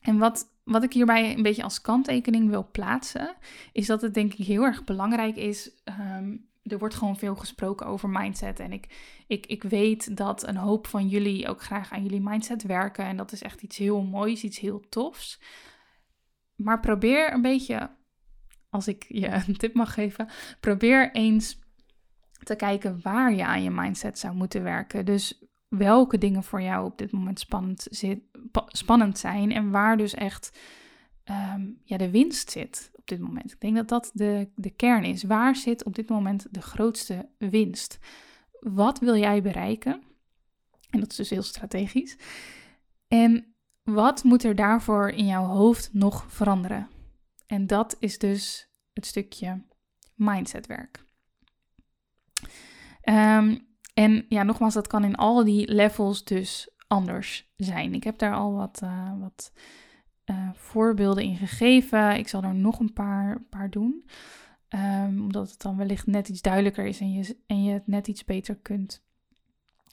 En 0.00 0.18
wat 0.18 0.52
wat 0.64 0.82
ik 0.82 0.92
hierbij 0.92 1.34
een 1.34 1.42
beetje 1.42 1.62
als 1.62 1.80
kanttekening 1.80 2.48
wil 2.48 2.68
plaatsen, 2.72 3.34
is 3.72 3.86
dat 3.86 4.00
het 4.00 4.14
denk 4.14 4.34
ik 4.34 4.46
heel 4.46 4.62
erg 4.62 4.84
belangrijk 4.84 5.36
is. 5.36 5.70
Ehm, 5.84 6.36
er 6.64 6.78
wordt 6.78 6.94
gewoon 6.94 7.16
veel 7.16 7.36
gesproken 7.36 7.86
over 7.86 8.08
mindset. 8.08 8.60
En 8.60 8.72
ik, 8.72 8.86
ik, 9.26 9.46
ik 9.46 9.62
weet 9.62 10.16
dat 10.16 10.46
een 10.46 10.56
hoop 10.56 10.86
van 10.86 11.08
jullie 11.08 11.48
ook 11.48 11.62
graag 11.62 11.92
aan 11.92 12.02
jullie 12.02 12.20
mindset 12.20 12.62
werken. 12.62 13.04
En 13.04 13.16
dat 13.16 13.32
is 13.32 13.42
echt 13.42 13.62
iets 13.62 13.76
heel 13.76 14.02
moois, 14.02 14.44
iets 14.44 14.58
heel 14.58 14.80
tofs. 14.88 15.40
Maar 16.56 16.80
probeer 16.80 17.32
een 17.32 17.42
beetje, 17.42 17.90
als 18.70 18.88
ik 18.88 19.04
je 19.08 19.28
een 19.46 19.56
tip 19.56 19.74
mag 19.74 19.94
geven, 19.94 20.28
probeer 20.60 21.12
eens 21.12 21.58
te 22.42 22.56
kijken 22.56 23.00
waar 23.02 23.34
je 23.34 23.44
aan 23.44 23.62
je 23.62 23.70
mindset 23.70 24.18
zou 24.18 24.34
moeten 24.34 24.62
werken. 24.62 25.04
Dus 25.04 25.44
welke 25.68 26.18
dingen 26.18 26.42
voor 26.42 26.62
jou 26.62 26.84
op 26.84 26.98
dit 26.98 27.12
moment 27.12 27.40
spannend, 27.40 27.86
zit, 27.90 28.20
spannend 28.66 29.18
zijn 29.18 29.52
en 29.52 29.70
waar 29.70 29.96
dus 29.96 30.14
echt 30.14 30.58
ehm, 31.24 31.66
ja, 31.84 31.96
de 31.96 32.10
winst 32.10 32.50
zit 32.50 32.92
op 33.04 33.18
dit 33.18 33.20
moment. 33.20 33.52
Ik 33.52 33.60
denk 33.60 33.76
dat 33.76 33.88
dat 33.88 34.10
de, 34.14 34.48
de 34.54 34.70
kern 34.70 35.04
is. 35.04 35.22
Waar 35.22 35.56
zit 35.56 35.84
op 35.84 35.94
dit 35.94 36.08
moment 36.08 36.46
de 36.50 36.62
grootste 36.62 37.28
winst? 37.38 37.98
Wat 38.60 38.98
wil 38.98 39.16
jij 39.16 39.42
bereiken? 39.42 40.02
En 40.90 41.00
dat 41.00 41.10
is 41.10 41.16
dus 41.16 41.30
heel 41.30 41.42
strategisch. 41.42 42.16
En 43.08 43.54
wat 43.82 44.24
moet 44.24 44.44
er 44.44 44.54
daarvoor 44.54 45.08
in 45.08 45.26
jouw 45.26 45.44
hoofd 45.44 45.90
nog 45.92 46.24
veranderen? 46.28 46.88
En 47.46 47.66
dat 47.66 47.96
is 47.98 48.18
dus 48.18 48.68
het 48.92 49.06
stukje 49.06 49.62
mindsetwerk. 50.14 51.04
Um, 53.02 53.66
en 53.94 54.26
ja, 54.28 54.42
nogmaals, 54.42 54.74
dat 54.74 54.86
kan 54.86 55.04
in 55.04 55.16
al 55.16 55.44
die 55.44 55.72
levels 55.72 56.24
dus 56.24 56.68
anders 56.86 57.52
zijn. 57.56 57.94
Ik 57.94 58.04
heb 58.04 58.18
daar 58.18 58.34
al 58.34 58.52
wat, 58.52 58.80
uh, 58.84 59.20
wat 59.20 59.52
uh, 60.26 60.48
voorbeelden 60.54 61.24
in 61.24 61.36
gegeven. 61.36 62.16
Ik 62.16 62.28
zal 62.28 62.42
er 62.42 62.54
nog 62.54 62.78
een 62.78 62.92
paar, 62.92 63.42
paar 63.50 63.70
doen. 63.70 64.04
Um, 64.68 65.20
omdat 65.20 65.50
het 65.50 65.62
dan 65.62 65.76
wellicht 65.76 66.06
net 66.06 66.28
iets 66.28 66.42
duidelijker 66.42 66.86
is 66.86 67.00
en 67.00 67.12
je, 67.12 67.36
en 67.46 67.64
je 67.64 67.72
het 67.72 67.86
net 67.86 68.08
iets 68.08 68.24
beter 68.24 68.56
kunt 68.56 69.02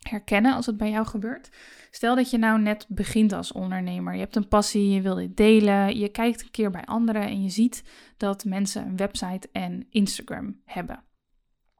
herkennen 0.09 0.53
als 0.53 0.65
het 0.65 0.77
bij 0.77 0.89
jou 0.89 1.05
gebeurt. 1.05 1.49
Stel 1.91 2.15
dat 2.15 2.29
je 2.29 2.37
nou 2.37 2.61
net 2.61 2.85
begint 2.89 3.33
als 3.33 3.51
ondernemer. 3.51 4.13
Je 4.13 4.19
hebt 4.19 4.35
een 4.35 4.47
passie, 4.47 4.89
je 4.89 5.01
wil 5.01 5.15
dit 5.15 5.37
delen. 5.37 5.97
Je 5.97 6.09
kijkt 6.09 6.41
een 6.41 6.51
keer 6.51 6.71
bij 6.71 6.85
anderen 6.85 7.21
en 7.21 7.43
je 7.43 7.49
ziet 7.49 7.83
dat 8.17 8.45
mensen 8.45 8.85
een 8.85 8.97
website 8.97 9.49
en 9.51 9.87
Instagram 9.89 10.61
hebben. 10.65 11.03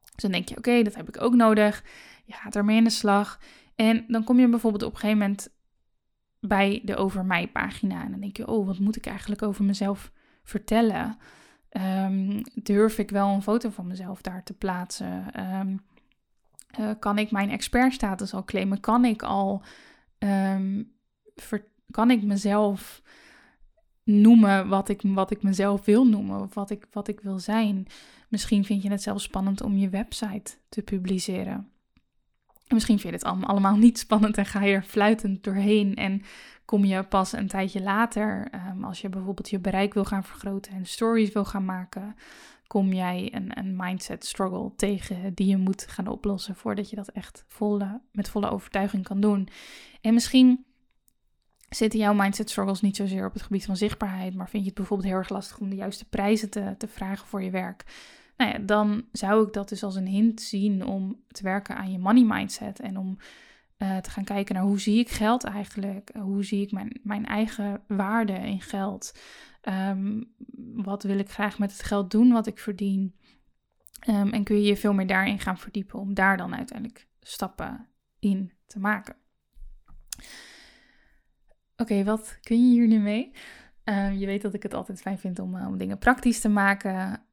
Dus 0.02 0.22
dan 0.22 0.32
denk 0.32 0.50
je, 0.50 0.58
oké, 0.58 0.82
dat 0.82 0.96
heb 0.96 1.08
ik 1.08 1.22
ook 1.22 1.36
nodig. 1.36 1.84
Je 2.26 2.34
gaat 2.34 2.56
ermee 2.56 2.78
in 2.78 2.84
de 2.84 2.90
slag. 2.90 3.40
En 3.76 4.06
dan 4.08 4.24
kom 4.24 4.40
je 4.40 4.50
bijvoorbeeld 4.50 4.84
op 4.84 4.94
een 4.94 5.00
gegeven 5.00 5.20
moment 5.20 5.50
bij 6.42 6.82
de 6.84 6.96
Over 6.96 7.26
Mij 7.26 7.48
pagina. 7.48 8.04
En 8.04 8.12
dan 8.12 8.20
denk 8.20 8.38
je, 8.38 8.48
oh, 8.48 8.66
wat 8.66 8.80
moet 8.80 8.96
ik 8.96 9.06
eigenlijk 9.06 9.42
over 9.42 9.64
mezelf 9.64 10.12
vertellen? 10.44 11.18
Um, 11.72 12.42
durf 12.54 12.98
ik 12.98 13.10
wel 13.10 13.30
een 13.30 13.42
foto 13.42 13.70
van 13.70 13.88
mezelf 13.88 14.22
daar 14.22 14.44
te 14.44 14.54
plaatsen? 14.54 15.34
Ehm, 15.34 15.78
eh, 16.72 16.90
kan 17.00 17.18
ik 17.18 17.32
mijn 17.32 17.50
expertstatus 17.50 18.34
al 18.34 18.44
claimen? 18.44 18.80
Kan 18.80 19.06
ik 19.06 19.24
al, 19.24 19.64
um, 20.20 20.92
kan 21.92 22.12
ik 22.12 22.24
mezelf 22.24 23.02
noemen 24.04 24.68
wat 24.68 24.90
ik, 24.90 25.02
wat 25.04 25.32
ik 25.32 25.44
mezelf 25.44 25.86
wil 25.86 26.08
noemen 26.08 26.42
of 26.42 26.54
wat 26.54 26.70
ik, 26.70 26.88
wat 26.92 27.08
ik 27.08 27.20
wil 27.20 27.40
zijn? 27.40 27.88
Misschien 28.28 28.66
vind 28.66 28.84
je 28.84 28.90
het 28.90 29.02
zelfs 29.02 29.24
spannend 29.24 29.62
om 29.62 29.78
je 29.78 29.90
website 29.90 30.58
te 30.70 30.82
publiceren 30.82 31.72
misschien 32.72 33.00
vind 33.00 33.22
je 33.22 33.30
het 33.30 33.46
allemaal 33.46 33.76
niet 33.76 34.00
spannend 34.00 34.38
en 34.38 34.46
ga 34.46 34.64
je 34.64 34.74
er 34.74 34.84
fluitend 34.84 35.44
doorheen. 35.44 35.96
En 35.96 36.22
kom 36.66 36.86
je 36.86 37.04
pas 37.04 37.34
een 37.34 37.48
tijdje 37.48 37.82
later, 37.82 38.48
ehm, 38.52 38.84
als 38.84 39.02
je 39.02 39.10
bijvoorbeeld 39.10 39.50
je 39.50 39.60
bereik 39.60 39.94
wil 39.94 40.06
gaan 40.06 40.24
vergroten 40.24 40.74
en 40.74 40.86
stories 40.86 41.32
wil 41.32 41.46
gaan 41.46 41.66
maken, 41.66 42.16
kom 42.68 42.94
jij 42.94 43.30
een, 43.36 43.58
een 43.58 43.76
mindset 43.76 44.26
struggle 44.26 44.72
tegen 44.76 45.34
die 45.34 45.48
je 45.48 45.58
moet 45.58 45.86
gaan 45.88 46.08
oplossen 46.08 46.56
voordat 46.56 46.90
je 46.90 46.96
dat 46.96 47.08
echt 47.08 47.44
volle, 47.48 48.02
met 48.12 48.30
volle 48.30 48.50
overtuiging 48.50 49.04
kan 49.04 49.22
doen. 49.22 49.48
En 50.02 50.14
misschien 50.14 50.66
zitten 51.70 52.00
jouw 52.00 52.14
mindset 52.14 52.50
struggles 52.50 52.82
niet 52.82 52.96
zozeer 52.96 53.26
op 53.26 53.34
het 53.34 53.42
gebied 53.42 53.66
van 53.66 53.78
zichtbaarheid, 53.78 54.36
maar 54.36 54.50
vind 54.50 54.64
je 54.64 54.70
het 54.70 54.78
bijvoorbeeld 54.78 55.10
heel 55.10 55.18
erg 55.18 55.30
lastig 55.30 55.60
om 55.60 55.70
de 55.70 55.76
juiste 55.76 56.06
prijzen 56.06 56.50
te, 56.50 56.76
te 56.78 56.88
vragen 56.88 57.28
voor 57.28 57.44
je 57.44 57.50
werk. 57.50 57.84
Nou 58.42 58.66
dan 58.66 59.06
zou 59.12 59.48
ik 59.48 59.54
dat 59.54 59.70
dus 59.70 59.84
als 59.84 59.96
een 59.96 60.08
hint 60.08 60.42
zien 60.42 60.86
om 60.86 61.24
te 61.28 61.44
werken 61.44 61.76
aan 61.76 61.92
je 61.92 62.00
money 62.00 62.24
mindset 62.24 62.80
en 62.80 62.98
om 62.98 63.18
uh, 63.78 63.98
te 63.98 64.10
gaan 64.10 64.24
kijken 64.24 64.56
naar 64.56 64.64
hoe 64.64 64.80
zie 64.80 65.00
ik 65.00 65.10
geld 65.10 65.44
eigenlijk? 65.44 66.12
Hoe 66.18 66.44
zie 66.44 66.62
ik 66.62 66.72
mijn, 66.72 67.00
mijn 67.04 67.26
eigen 67.26 67.84
waarde 67.88 68.34
in 68.34 68.62
geld? 68.62 69.20
Um, 69.70 70.34
wat 70.74 71.04
wil 71.04 71.20
ik 71.20 71.30
graag 71.30 71.60
met 71.60 71.72
het 71.72 71.84
geld 71.84 72.12
doen 72.12 72.32
wat 72.32 72.48
ik 72.48 72.60
verdien? 72.60 73.16
Um, 74.10 74.30
en 74.30 74.44
kun 74.44 74.56
je 74.56 74.64
je 74.64 74.78
veel 74.78 74.94
meer 74.94 75.08
daarin 75.08 75.40
gaan 75.40 75.58
verdiepen 75.58 76.00
om 76.00 76.14
daar 76.14 76.38
dan 76.38 76.56
uiteindelijk 76.56 77.08
stappen 77.20 77.88
in 78.20 78.52
te 78.66 78.80
maken. 78.80 79.16
Oké, 81.78 82.04
wat 82.04 82.38
kun 82.42 82.70
je 82.70 82.76
hier 82.76 82.88
nu 82.88 83.00
mee? 83.00 83.32
Um, 83.84 84.14
je 84.14 84.26
weet 84.26 84.42
dat 84.42 84.54
ik 84.54 84.64
het 84.64 84.74
altijd 84.74 85.02
fijn 85.02 85.20
vind 85.20 85.40
om, 85.40 85.56
uh, 85.56 85.68
om 85.68 85.78
dingen 85.78 85.98
praktisch 85.98 86.40
te 86.40 86.50
maken. 86.50 87.26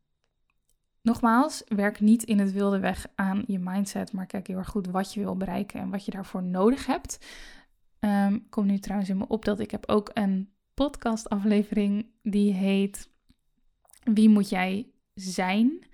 Nogmaals, 1.02 1.62
werk 1.66 2.00
niet 2.00 2.22
in 2.22 2.38
het 2.38 2.52
wilde 2.52 2.78
weg 2.78 3.06
aan 3.14 3.44
je 3.46 3.58
mindset, 3.58 4.12
maar 4.12 4.26
kijk 4.26 4.46
heel 4.46 4.56
erg 4.56 4.68
goed 4.68 4.86
wat 4.86 5.14
je 5.14 5.20
wil 5.20 5.36
bereiken 5.36 5.80
en 5.80 5.90
wat 5.90 6.04
je 6.04 6.10
daarvoor 6.10 6.42
nodig 6.42 6.86
hebt. 6.86 7.26
Um, 8.00 8.48
kom 8.48 8.66
nu 8.66 8.78
trouwens 8.78 9.10
in 9.10 9.16
me 9.18 9.26
op 9.28 9.44
dat 9.44 9.60
ik 9.60 9.70
heb 9.70 9.88
ook 9.88 10.10
een 10.14 10.50
podcastaflevering 10.74 12.06
die 12.22 12.52
heet 12.52 13.10
Wie 14.02 14.28
moet 14.28 14.48
jij 14.48 14.90
zijn? 15.14 15.86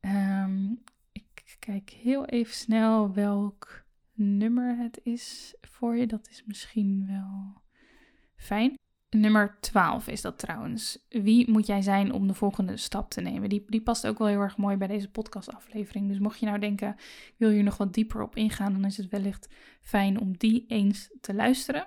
Um, 0.00 0.82
ik 1.12 1.56
kijk 1.58 1.90
heel 1.90 2.24
even 2.24 2.54
snel 2.54 3.12
welk 3.12 3.84
nummer 4.12 4.76
het 4.76 5.00
is 5.02 5.54
voor 5.60 5.96
je. 5.96 6.06
Dat 6.06 6.28
is 6.28 6.42
misschien 6.46 7.06
wel 7.06 7.62
fijn. 8.36 8.77
Nummer 9.10 9.56
12 9.60 10.08
is 10.08 10.20
dat 10.20 10.38
trouwens. 10.38 11.06
Wie 11.08 11.50
moet 11.50 11.66
jij 11.66 11.82
zijn 11.82 12.12
om 12.12 12.26
de 12.26 12.34
volgende 12.34 12.76
stap 12.76 13.10
te 13.10 13.20
nemen? 13.20 13.48
Die, 13.48 13.64
die 13.66 13.82
past 13.82 14.06
ook 14.06 14.18
wel 14.18 14.26
heel 14.26 14.40
erg 14.40 14.56
mooi 14.56 14.76
bij 14.76 14.86
deze 14.86 15.10
podcastaflevering. 15.10 16.08
Dus 16.08 16.18
mocht 16.18 16.38
je 16.38 16.46
nou 16.46 16.58
denken, 16.58 16.88
ik 17.26 17.34
wil 17.36 17.50
hier 17.50 17.62
nog 17.62 17.76
wat 17.76 17.94
dieper 17.94 18.22
op 18.22 18.36
ingaan, 18.36 18.72
dan 18.72 18.84
is 18.84 18.96
het 18.96 19.08
wellicht 19.08 19.48
fijn 19.82 20.20
om 20.20 20.36
die 20.36 20.64
eens 20.66 21.10
te 21.20 21.34
luisteren. 21.34 21.86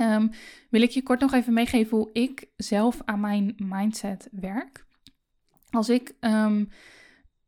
Um, 0.00 0.30
wil 0.70 0.82
ik 0.82 0.90
je 0.90 1.02
kort 1.02 1.20
nog 1.20 1.32
even 1.32 1.52
meegeven 1.52 1.96
hoe 1.96 2.10
ik 2.12 2.48
zelf 2.56 3.02
aan 3.04 3.20
mijn 3.20 3.54
mindset 3.56 4.28
werk. 4.32 4.86
Als 5.70 5.88
ik 5.88 6.14
um, 6.20 6.68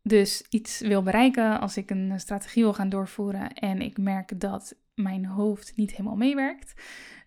dus 0.02 0.46
iets 0.50 0.80
wil 0.80 1.02
bereiken, 1.02 1.60
als 1.60 1.76
ik 1.76 1.90
een 1.90 2.20
strategie 2.20 2.62
wil 2.62 2.74
gaan 2.74 2.88
doorvoeren 2.88 3.52
en 3.52 3.80
ik 3.80 3.98
merk 3.98 4.40
dat 4.40 4.76
mijn 4.98 5.26
hoofd 5.26 5.72
niet 5.76 5.90
helemaal 5.90 6.16
meewerkt, 6.16 6.74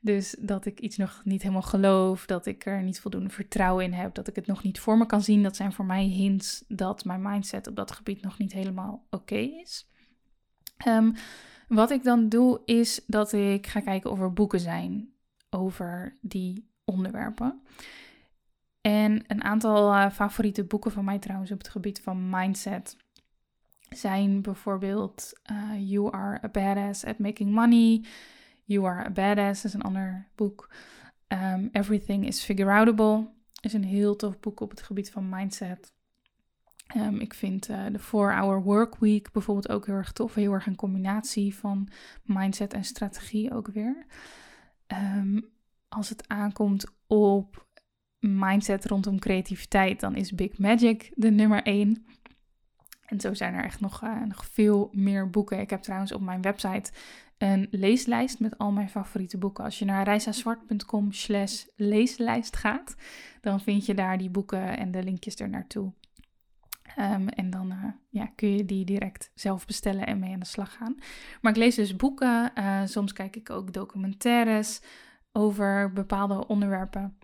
dus 0.02 0.36
dat 0.40 0.66
ik 0.66 0.80
iets 0.80 0.98
nog 0.98 1.22
niet 1.24 1.42
helemaal 1.42 1.62
geloof, 1.62 2.26
dat 2.26 2.46
ik 2.46 2.66
er 2.66 2.84
niet 2.84 3.00
voldoende 3.00 3.30
vertrouwen 3.30 3.86
in 3.86 3.94
heb, 3.94 4.14
dat 4.14 4.28
ik 4.28 4.36
het 4.36 4.48
nog 4.48 4.64
niet 4.64 4.80
voor 4.80 4.98
me 4.98 5.06
kan 5.06 5.22
zien, 5.22 5.44
dat 5.44 5.56
zijn 5.56 5.74
voor 5.74 5.86
mij 5.86 6.04
hints 6.04 6.64
dat 6.68 7.06
mijn 7.06 7.22
mindset 7.22 7.68
op 7.68 7.76
dat 7.76 7.92
gebied 7.92 8.22
nog 8.22 8.38
niet 8.38 8.54
helemaal 8.54 9.06
oké 9.10 9.36
is. 9.36 9.90
Um, 10.88 11.14
wat 11.68 11.92
ik 11.92 12.04
dan 12.04 12.30
doe 12.30 12.62
is 12.66 13.04
dat 13.08 13.34
ik 13.34 13.68
ga 13.68 13.80
kijken 13.80 14.12
of 14.12 14.20
er 14.20 14.34
boeken 14.34 14.60
zijn 14.60 15.14
over 15.50 16.18
die 16.22 16.70
onderwerpen. 16.86 17.62
En 18.82 19.24
een 19.28 19.44
aantal 19.44 19.94
uh, 19.94 20.10
favoriete 20.10 20.64
boeken 20.64 20.92
van 20.92 21.06
mij 21.06 21.20
trouwens 21.20 21.52
op 21.52 21.58
het 21.58 21.70
gebied 21.70 22.02
van 22.02 22.30
mindset 22.30 22.98
zijn 23.96 24.42
bijvoorbeeld 24.42 25.40
uh, 25.52 25.90
You 25.90 26.14
Are 26.14 26.44
a 26.44 26.50
Badass 26.50 27.06
at 27.06 27.20
Making 27.20 27.52
Money. 27.52 28.06
You 28.64 28.86
Are 28.86 29.06
a 29.06 29.12
Badass 29.12 29.66
is 29.66 29.74
een 29.74 29.82
ander 29.82 30.28
boek. 30.36 30.70
Um, 31.28 31.70
Everything 31.72 32.28
is 32.28 32.44
Figureoutable 32.44 33.30
is 33.62 33.74
een 33.74 33.84
heel 33.84 34.16
tof 34.16 34.40
boek 34.40 34.60
op 34.60 34.70
het 34.70 34.82
gebied 34.82 35.12
van 35.12 35.30
mindset. 35.30 35.94
Um, 36.96 37.20
ik 37.20 37.34
vind 37.34 37.70
uh, 37.70 37.86
de 37.92 38.00
4-Hour 38.00 38.64
Work 38.64 38.96
Week 38.98 39.32
bijvoorbeeld 39.32 39.70
ook 39.70 39.86
heel 39.86 39.96
erg 39.96 40.12
tof. 40.12 40.34
Heel 40.34 40.54
erg 40.54 40.66
een 40.66 40.76
combinatie 40.76 41.56
van 41.56 41.88
mindset 42.24 42.74
en 42.74 42.84
strategie 42.84 43.54
ook 43.54 43.68
weer. 43.68 44.06
Um, 44.88 45.50
als 45.90 46.10
het 46.10 46.28
aankomt 46.28 46.92
op 47.08 47.68
mindset 48.20 48.86
rondom 48.86 49.20
creativiteit, 49.20 50.00
dan 50.00 50.16
is 50.16 50.32
Big 50.32 50.58
Magic 50.58 51.12
de 51.16 51.32
nummer 51.32 51.64
1. 51.64 52.06
En 53.12 53.20
zo 53.20 53.34
zijn 53.34 53.54
er 53.54 53.64
echt 53.64 53.80
nog, 53.80 54.04
uh, 54.04 54.22
nog 54.28 54.46
veel 54.46 54.90
meer 54.92 55.30
boeken. 55.30 55.60
Ik 55.60 55.70
heb 55.70 55.82
trouwens 55.82 56.12
op 56.12 56.22
mijn 56.22 56.42
website 56.42 56.92
een 57.38 57.68
leeslijst 57.72 58.40
met 58.40 58.58
al 58.58 58.72
mijn 58.72 58.90
favoriete 58.90 59.38
boeken. 59.38 59.64
Als 59.64 59.80
je 59.80 59.86
naar 59.86 60.04
reisazwart.com 60.04 61.12
slash 61.12 61.66
leeslijst 61.76 62.56
gaat, 62.56 62.96
dan 63.42 63.60
vind 63.60 63.86
je 63.86 63.94
daar 63.94 64.18
die 64.18 64.30
boeken 64.30 64.78
en 64.78 64.92
de 64.92 65.04
linkjes 65.04 65.36
er 65.36 65.50
naartoe. 65.50 65.92
Um, 67.00 67.28
en 67.28 67.50
dan 67.50 67.72
uh, 67.72 67.86
ja, 68.10 68.26
kun 68.36 68.56
je 68.56 68.66
die 68.66 68.86
direct 68.86 69.32
zelf 69.36 69.66
bestellen 69.66 70.06
en 70.06 70.20
mee 70.20 70.34
aan 70.34 70.40
de 70.40 70.46
slag 70.46 70.74
gaan. 70.74 70.96
Maar 71.42 71.52
ik 71.52 71.58
lees 71.58 71.76
dus 71.76 71.96
boeken. 71.96 72.52
Uh, 72.56 72.82
soms 72.86 73.14
kijk 73.14 73.36
ik 73.36 73.50
ook 73.50 73.74
documentaires 73.74 74.82
over 75.32 75.94
bepaalde 75.94 76.48
onderwerpen. 76.48 77.18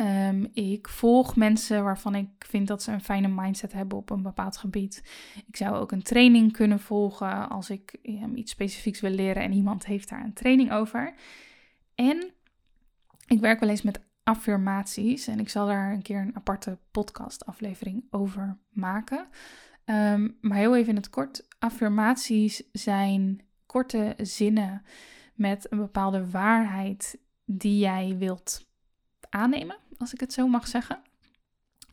Um, 0.00 0.48
ik 0.52 0.88
volg 0.88 1.36
mensen 1.36 1.84
waarvan 1.84 2.14
ik 2.14 2.28
vind 2.38 2.68
dat 2.68 2.82
ze 2.82 2.92
een 2.92 3.04
fijne 3.04 3.28
mindset 3.28 3.72
hebben 3.72 3.98
op 3.98 4.10
een 4.10 4.22
bepaald 4.22 4.56
gebied. 4.56 5.02
Ik 5.46 5.56
zou 5.56 5.76
ook 5.76 5.92
een 5.92 6.02
training 6.02 6.52
kunnen 6.52 6.80
volgen 6.80 7.48
als 7.48 7.70
ik 7.70 7.98
um, 8.02 8.34
iets 8.34 8.50
specifieks 8.50 9.00
wil 9.00 9.10
leren 9.10 9.42
en 9.42 9.52
iemand 9.52 9.86
heeft 9.86 10.08
daar 10.08 10.24
een 10.24 10.32
training 10.32 10.72
over. 10.72 11.14
En 11.94 12.30
ik 13.26 13.40
werk 13.40 13.60
wel 13.60 13.68
eens 13.68 13.82
met 13.82 14.00
affirmaties 14.22 15.26
en 15.26 15.40
ik 15.40 15.48
zal 15.48 15.66
daar 15.66 15.92
een 15.92 16.02
keer 16.02 16.20
een 16.20 16.36
aparte 16.36 16.78
podcast-aflevering 16.90 18.04
over 18.10 18.58
maken. 18.68 19.28
Um, 19.84 20.36
maar 20.40 20.58
heel 20.58 20.76
even 20.76 20.90
in 20.90 20.96
het 20.96 21.10
kort: 21.10 21.48
affirmaties 21.58 22.62
zijn 22.72 23.40
korte 23.66 24.14
zinnen 24.16 24.82
met 25.34 25.72
een 25.72 25.78
bepaalde 25.78 26.30
waarheid 26.30 27.18
die 27.44 27.78
jij 27.78 28.16
wilt 28.18 28.66
aannemen 29.28 29.84
als 29.98 30.12
ik 30.12 30.20
het 30.20 30.32
zo 30.32 30.48
mag 30.48 30.66
zeggen. 30.66 31.02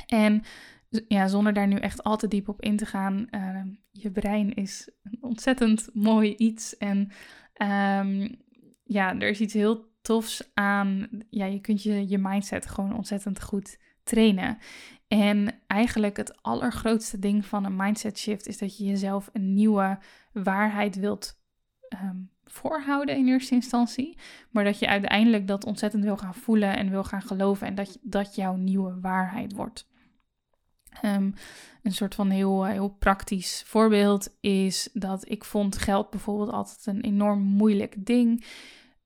En 0.08 0.44
ja, 1.08 1.28
zonder 1.28 1.54
daar 1.54 1.68
nu 1.68 1.76
echt 1.76 2.04
al 2.04 2.18
te 2.18 2.28
diep 2.28 2.50
op 2.50 2.62
in 2.62 2.78
te 2.78 2.86
gaan, 2.86 3.28
uh, 3.32 3.62
je 3.92 4.12
brein 4.12 4.54
is 4.54 4.90
een 5.04 5.18
ontzettend 5.22 5.90
mooi 5.94 6.36
iets. 6.36 6.78
En 6.78 6.98
um, 7.58 8.36
ja, 8.84 9.20
er 9.20 9.30
is 9.30 9.40
iets 9.40 9.54
heel 9.54 9.92
tofs 10.02 10.52
aan. 10.54 11.10
Ja, 11.30 11.46
je 11.46 11.62
kunt 11.62 11.84
je, 11.84 12.10
je 12.10 12.18
mindset 12.18 12.66
gewoon 12.66 12.96
ontzettend 12.96 13.42
goed 13.42 13.78
trainen. 14.04 14.58
En 15.08 15.62
eigenlijk 15.68 16.18
het 16.18 16.42
allergrootste 16.42 17.20
ding 17.20 17.46
van 17.46 17.66
een 17.66 17.76
mindset 17.76 18.20
shift 18.20 18.48
is 18.48 18.58
dat 18.58 18.78
je 18.78 18.86
jezelf 18.86 19.30
een 19.34 19.54
nieuwe 19.54 20.00
waarheid 20.32 20.96
wilt 20.96 21.40
um, 22.04 22.32
voorhouden 22.46 23.18
in 23.18 23.28
eerste 23.28 23.54
instantie. 23.54 24.18
Maar 24.50 24.64
dat 24.64 24.80
je 24.80 24.88
uiteindelijk 24.88 25.48
dat 25.48 25.66
ontzettend 25.66 26.04
wil 26.04 26.18
gaan 26.18 26.36
voelen 26.36 26.78
en 26.78 26.90
wil 26.90 27.04
gaan 27.04 27.22
geloven. 27.22 27.68
En 27.68 27.76
dat, 27.76 27.98
dat 28.02 28.36
jouw 28.36 28.56
nieuwe 28.56 29.00
waarheid 29.02 29.54
wordt. 29.54 29.88
Ehm, 31.02 31.32
een 31.84 31.92
soort 31.92 32.16
van 32.16 32.30
heel, 32.30 32.66
heel 32.66 32.90
praktisch 32.90 33.64
voorbeeld 33.66 34.38
is 34.40 34.90
dat 34.94 35.30
ik 35.30 35.44
vond 35.44 35.78
geld 35.78 36.10
bijvoorbeeld 36.10 36.52
altijd 36.52 36.86
een 36.86 37.02
enorm 37.02 37.42
moeilijk 37.42 38.06
ding. 38.06 38.46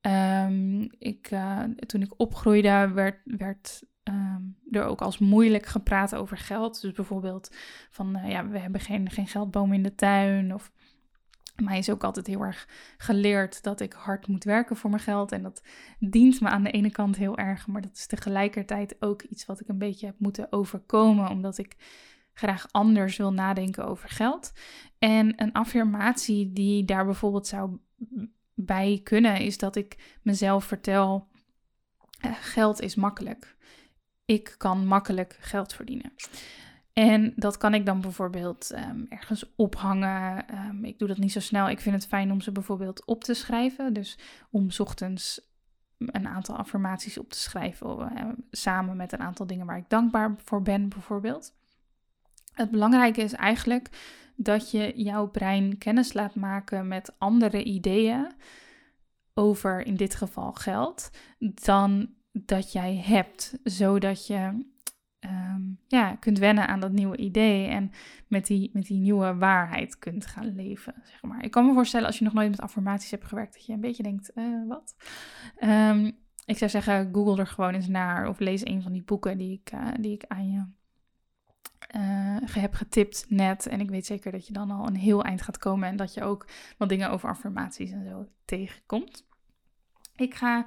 Um, 0.01 0.89
ik, 0.99 1.31
uh, 1.31 1.63
toen 1.63 2.01
ik 2.01 2.13
opgroeide 2.17 2.91
werd, 2.93 3.17
werd 3.23 3.83
um, 4.03 4.57
er 4.71 4.83
ook 4.83 5.01
als 5.01 5.17
moeilijk 5.17 5.65
gepraat 5.65 6.15
over 6.15 6.37
geld. 6.37 6.81
Dus 6.81 6.91
bijvoorbeeld 6.91 7.55
van 7.89 8.17
uh, 8.17 8.29
ja, 8.29 8.47
we 8.47 8.59
hebben 8.59 8.81
geen, 8.81 9.09
geen 9.09 9.27
geldboom 9.27 9.73
in 9.73 9.83
de 9.83 9.95
tuin 9.95 10.53
of 10.53 10.71
mij 11.61 11.77
is 11.77 11.89
ook 11.89 12.03
altijd 12.03 12.27
heel 12.27 12.41
erg 12.41 12.67
geleerd 12.97 13.63
dat 13.63 13.79
ik 13.79 13.93
hard 13.93 14.27
moet 14.27 14.43
werken 14.43 14.75
voor 14.75 14.89
mijn 14.89 15.01
geld. 15.01 15.31
En 15.31 15.43
dat 15.43 15.61
dient 15.99 16.41
me 16.41 16.47
aan 16.47 16.63
de 16.63 16.71
ene 16.71 16.91
kant 16.91 17.15
heel 17.15 17.37
erg, 17.37 17.67
maar 17.67 17.81
dat 17.81 17.93
is 17.93 18.07
tegelijkertijd 18.07 18.95
ook 18.99 19.21
iets 19.21 19.45
wat 19.45 19.59
ik 19.59 19.67
een 19.67 19.77
beetje 19.77 20.05
heb 20.05 20.15
moeten 20.19 20.51
overkomen, 20.51 21.29
omdat 21.29 21.57
ik 21.57 21.75
graag 22.33 22.67
anders 22.71 23.17
wil 23.17 23.33
nadenken 23.33 23.87
over 23.87 24.09
geld. 24.09 24.53
En 24.99 25.41
een 25.41 25.53
affirmatie 25.53 26.53
die 26.53 26.85
daar 26.85 27.05
bijvoorbeeld 27.05 27.47
zou 27.47 27.77
bij 28.53 28.99
kunnen, 29.03 29.39
is 29.39 29.57
dat 29.57 29.75
ik 29.75 30.17
mezelf 30.21 30.65
vertel: 30.65 31.27
eh, 32.19 32.31
geld 32.39 32.81
is 32.81 32.95
makkelijk. 32.95 33.55
Ik 34.25 34.55
kan 34.57 34.85
makkelijk 34.85 35.37
geld 35.39 35.73
verdienen. 35.73 36.13
En 36.97 37.33
dat 37.35 37.57
kan 37.57 37.73
ik 37.73 37.85
dan 37.85 38.01
bijvoorbeeld 38.01 38.71
um, 38.75 39.05
ergens 39.09 39.55
ophangen. 39.55 40.45
Um, 40.67 40.85
ik 40.85 40.99
doe 40.99 41.07
dat 41.07 41.17
niet 41.17 41.31
zo 41.31 41.39
snel. 41.39 41.69
Ik 41.69 41.79
vind 41.79 41.95
het 41.95 42.07
fijn 42.07 42.31
om 42.31 42.41
ze 42.41 42.51
bijvoorbeeld 42.51 43.05
op 43.05 43.23
te 43.23 43.33
schrijven. 43.33 43.93
Dus 43.93 44.17
om 44.49 44.67
ochtends 44.77 45.41
een 45.97 46.27
aantal 46.27 46.55
affirmaties 46.55 47.17
op 47.17 47.29
te 47.29 47.37
schrijven. 47.37 47.87
Uh, 47.87 48.23
samen 48.51 48.95
met 48.95 49.11
een 49.11 49.19
aantal 49.19 49.47
dingen 49.47 49.65
waar 49.65 49.77
ik 49.77 49.89
dankbaar 49.89 50.35
voor 50.43 50.61
ben, 50.61 50.89
bijvoorbeeld. 50.89 51.53
Het 52.53 52.71
belangrijke 52.71 53.21
is 53.21 53.33
eigenlijk 53.33 53.89
dat 54.35 54.71
je 54.71 54.93
jouw 54.95 55.27
brein 55.27 55.77
kennis 55.77 56.13
laat 56.13 56.35
maken 56.35 56.87
met 56.87 57.15
andere 57.17 57.63
ideeën 57.63 58.31
over 59.33 59.85
in 59.85 59.95
dit 59.95 60.15
geval 60.15 60.51
geld 60.51 61.09
dan 61.39 62.09
dat 62.31 62.71
jij 62.71 62.95
hebt, 62.95 63.57
zodat 63.63 64.27
je 64.27 64.65
um, 65.27 65.79
ja, 65.87 66.15
kunt 66.15 66.39
wennen 66.39 66.67
aan 66.67 66.79
dat 66.79 66.91
nieuwe 66.91 67.17
idee 67.17 67.67
en 67.67 67.91
met 68.27 68.45
die, 68.45 68.69
met 68.73 68.85
die 68.85 68.99
nieuwe 68.99 69.35
waarheid 69.35 69.99
kunt 69.99 70.25
gaan 70.25 70.55
leven. 70.55 70.93
Zeg 71.03 71.21
maar. 71.21 71.43
Ik 71.43 71.51
kan 71.51 71.65
me 71.65 71.73
voorstellen 71.73 72.07
als 72.07 72.17
je 72.17 72.23
nog 72.23 72.33
nooit 72.33 72.49
met 72.49 72.61
affirmaties 72.61 73.11
hebt 73.11 73.25
gewerkt, 73.25 73.53
dat 73.53 73.65
je 73.65 73.73
een 73.73 73.81
beetje 73.81 74.03
denkt, 74.03 74.31
uh, 74.35 74.67
wat? 74.67 74.95
Um, 75.59 76.17
ik 76.45 76.57
zou 76.57 76.69
zeggen, 76.69 77.09
google 77.13 77.37
er 77.37 77.47
gewoon 77.47 77.73
eens 77.73 77.87
naar 77.87 78.27
of 78.27 78.39
lees 78.39 78.65
een 78.65 78.81
van 78.81 78.91
die 78.91 79.03
boeken 79.03 79.37
die 79.37 79.61
ik, 79.63 79.73
uh, 79.73 79.87
die 79.99 80.13
ik 80.13 80.23
aan 80.27 80.51
je 80.51 80.65
uh, 81.95 82.37
heb 82.63 82.73
getipt 82.73 83.25
net. 83.29 83.65
En 83.65 83.79
ik 83.79 83.89
weet 83.89 84.05
zeker 84.05 84.31
dat 84.31 84.47
je 84.47 84.53
dan 84.53 84.71
al 84.71 84.87
een 84.87 84.95
heel 84.95 85.23
eind 85.23 85.41
gaat 85.41 85.57
komen 85.57 85.89
en 85.89 85.95
dat 85.95 86.13
je 86.13 86.23
ook 86.23 86.47
wat 86.77 86.89
dingen 86.89 87.09
over 87.09 87.29
affirmaties 87.29 87.91
en 87.91 88.05
zo 88.05 88.27
tegenkomt. 88.45 89.27
Ik 90.15 90.33
ga 90.35 90.65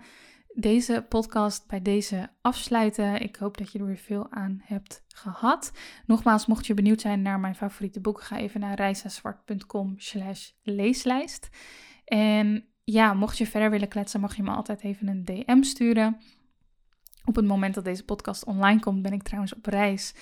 deze 0.55 1.07
podcast 1.09 1.67
bij 1.67 1.83
deze 1.83 2.31
afsluiten. 2.41 3.21
Ik 3.21 3.37
hoop 3.37 3.59
dat 3.59 3.73
je 3.73 3.79
er 3.79 3.87
weer 3.87 3.97
veel 3.97 4.31
aan 4.31 4.61
hebt 4.65 5.05
gehad. 5.09 5.73
Nogmaals, 6.07 6.47
mocht 6.47 6.67
je 6.67 6.75
benieuwd 6.75 7.01
zijn 7.01 7.23
naar 7.23 7.41
mijn 7.41 7.55
favoriete 7.55 8.01
boeken, 8.01 8.25
ga 8.25 8.39
even 8.39 8.61
naar 8.61 8.75
reisazwart.com 8.75 9.95
slash 9.97 10.51
leeslijst. 10.63 11.49
En 12.05 12.65
ja, 12.85 13.15
mocht 13.15 13.39
je 13.39 13.47
verder 13.47 13.71
willen 13.71 13.89
kletsen, 13.89 14.21
mag 14.21 14.37
je 14.37 14.43
me 14.43 14.51
altijd 14.51 14.83
even 14.83 15.09
een 15.09 15.25
DM 15.25 15.63
sturen. 15.63 16.21
Op 17.25 17.37
het 17.37 17.47
moment 17.47 17.75
dat 17.75 17.85
deze 17.85 18.05
podcast 18.05 18.45
online 18.45 18.81
komt, 18.81 19.03
ben 19.03 19.13
ik 19.13 19.23
trouwens 19.23 19.55
op 19.55 19.67
reis. 19.67 20.15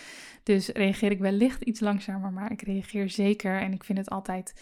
Dus 0.43 0.69
reageer 0.69 1.11
ik 1.11 1.19
wellicht 1.19 1.63
iets 1.63 1.81
langzamer, 1.81 2.33
maar 2.33 2.53
ik 2.53 2.63
reageer 2.63 3.11
zeker. 3.11 3.61
En 3.61 3.73
ik 3.73 3.85
vind 3.85 3.99
het 3.99 4.11
altijd 4.11 4.55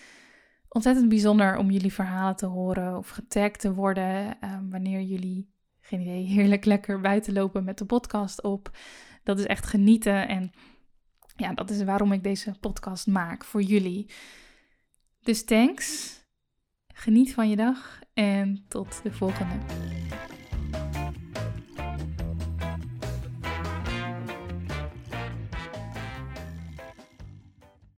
ontzettend 0.68 1.09
bijzonder 1.09 1.57
om 1.57 1.70
jullie 1.70 1.92
verhalen 1.92 2.37
te 2.37 2.46
horen 2.46 2.96
of 2.96 3.09
getagd 3.09 3.61
te 3.61 3.74
worden 3.74 4.40
ehm, 4.40 4.68
wanneer 4.70 5.00
jullie, 5.00 5.50
geen 5.87 6.01
idee, 6.01 6.25
heerlijk 6.25 6.64
lekker 6.64 7.01
buiten 7.01 7.33
lopen 7.33 7.64
met 7.64 7.79
de 7.79 7.85
podcast 7.85 8.42
op. 8.42 8.70
Dat 9.22 9.38
is 9.38 9.46
echt 9.46 9.66
genieten 9.66 10.29
en 10.29 10.53
ja, 11.37 11.53
dat 11.53 11.70
is 11.70 11.83
waarom 11.83 12.12
ik 12.12 12.22
deze 12.22 12.55
podcast 12.61 13.07
maak 13.07 13.44
voor 13.44 13.62
jullie. 13.62 14.11
Dus 15.20 15.44
thanks, 15.44 16.18
geniet 16.94 17.35
van 17.35 17.49
je 17.49 17.57
dag 17.57 18.01
en 18.14 18.64
tot 18.68 19.01
de 19.03 19.12
volgende. 19.12 19.55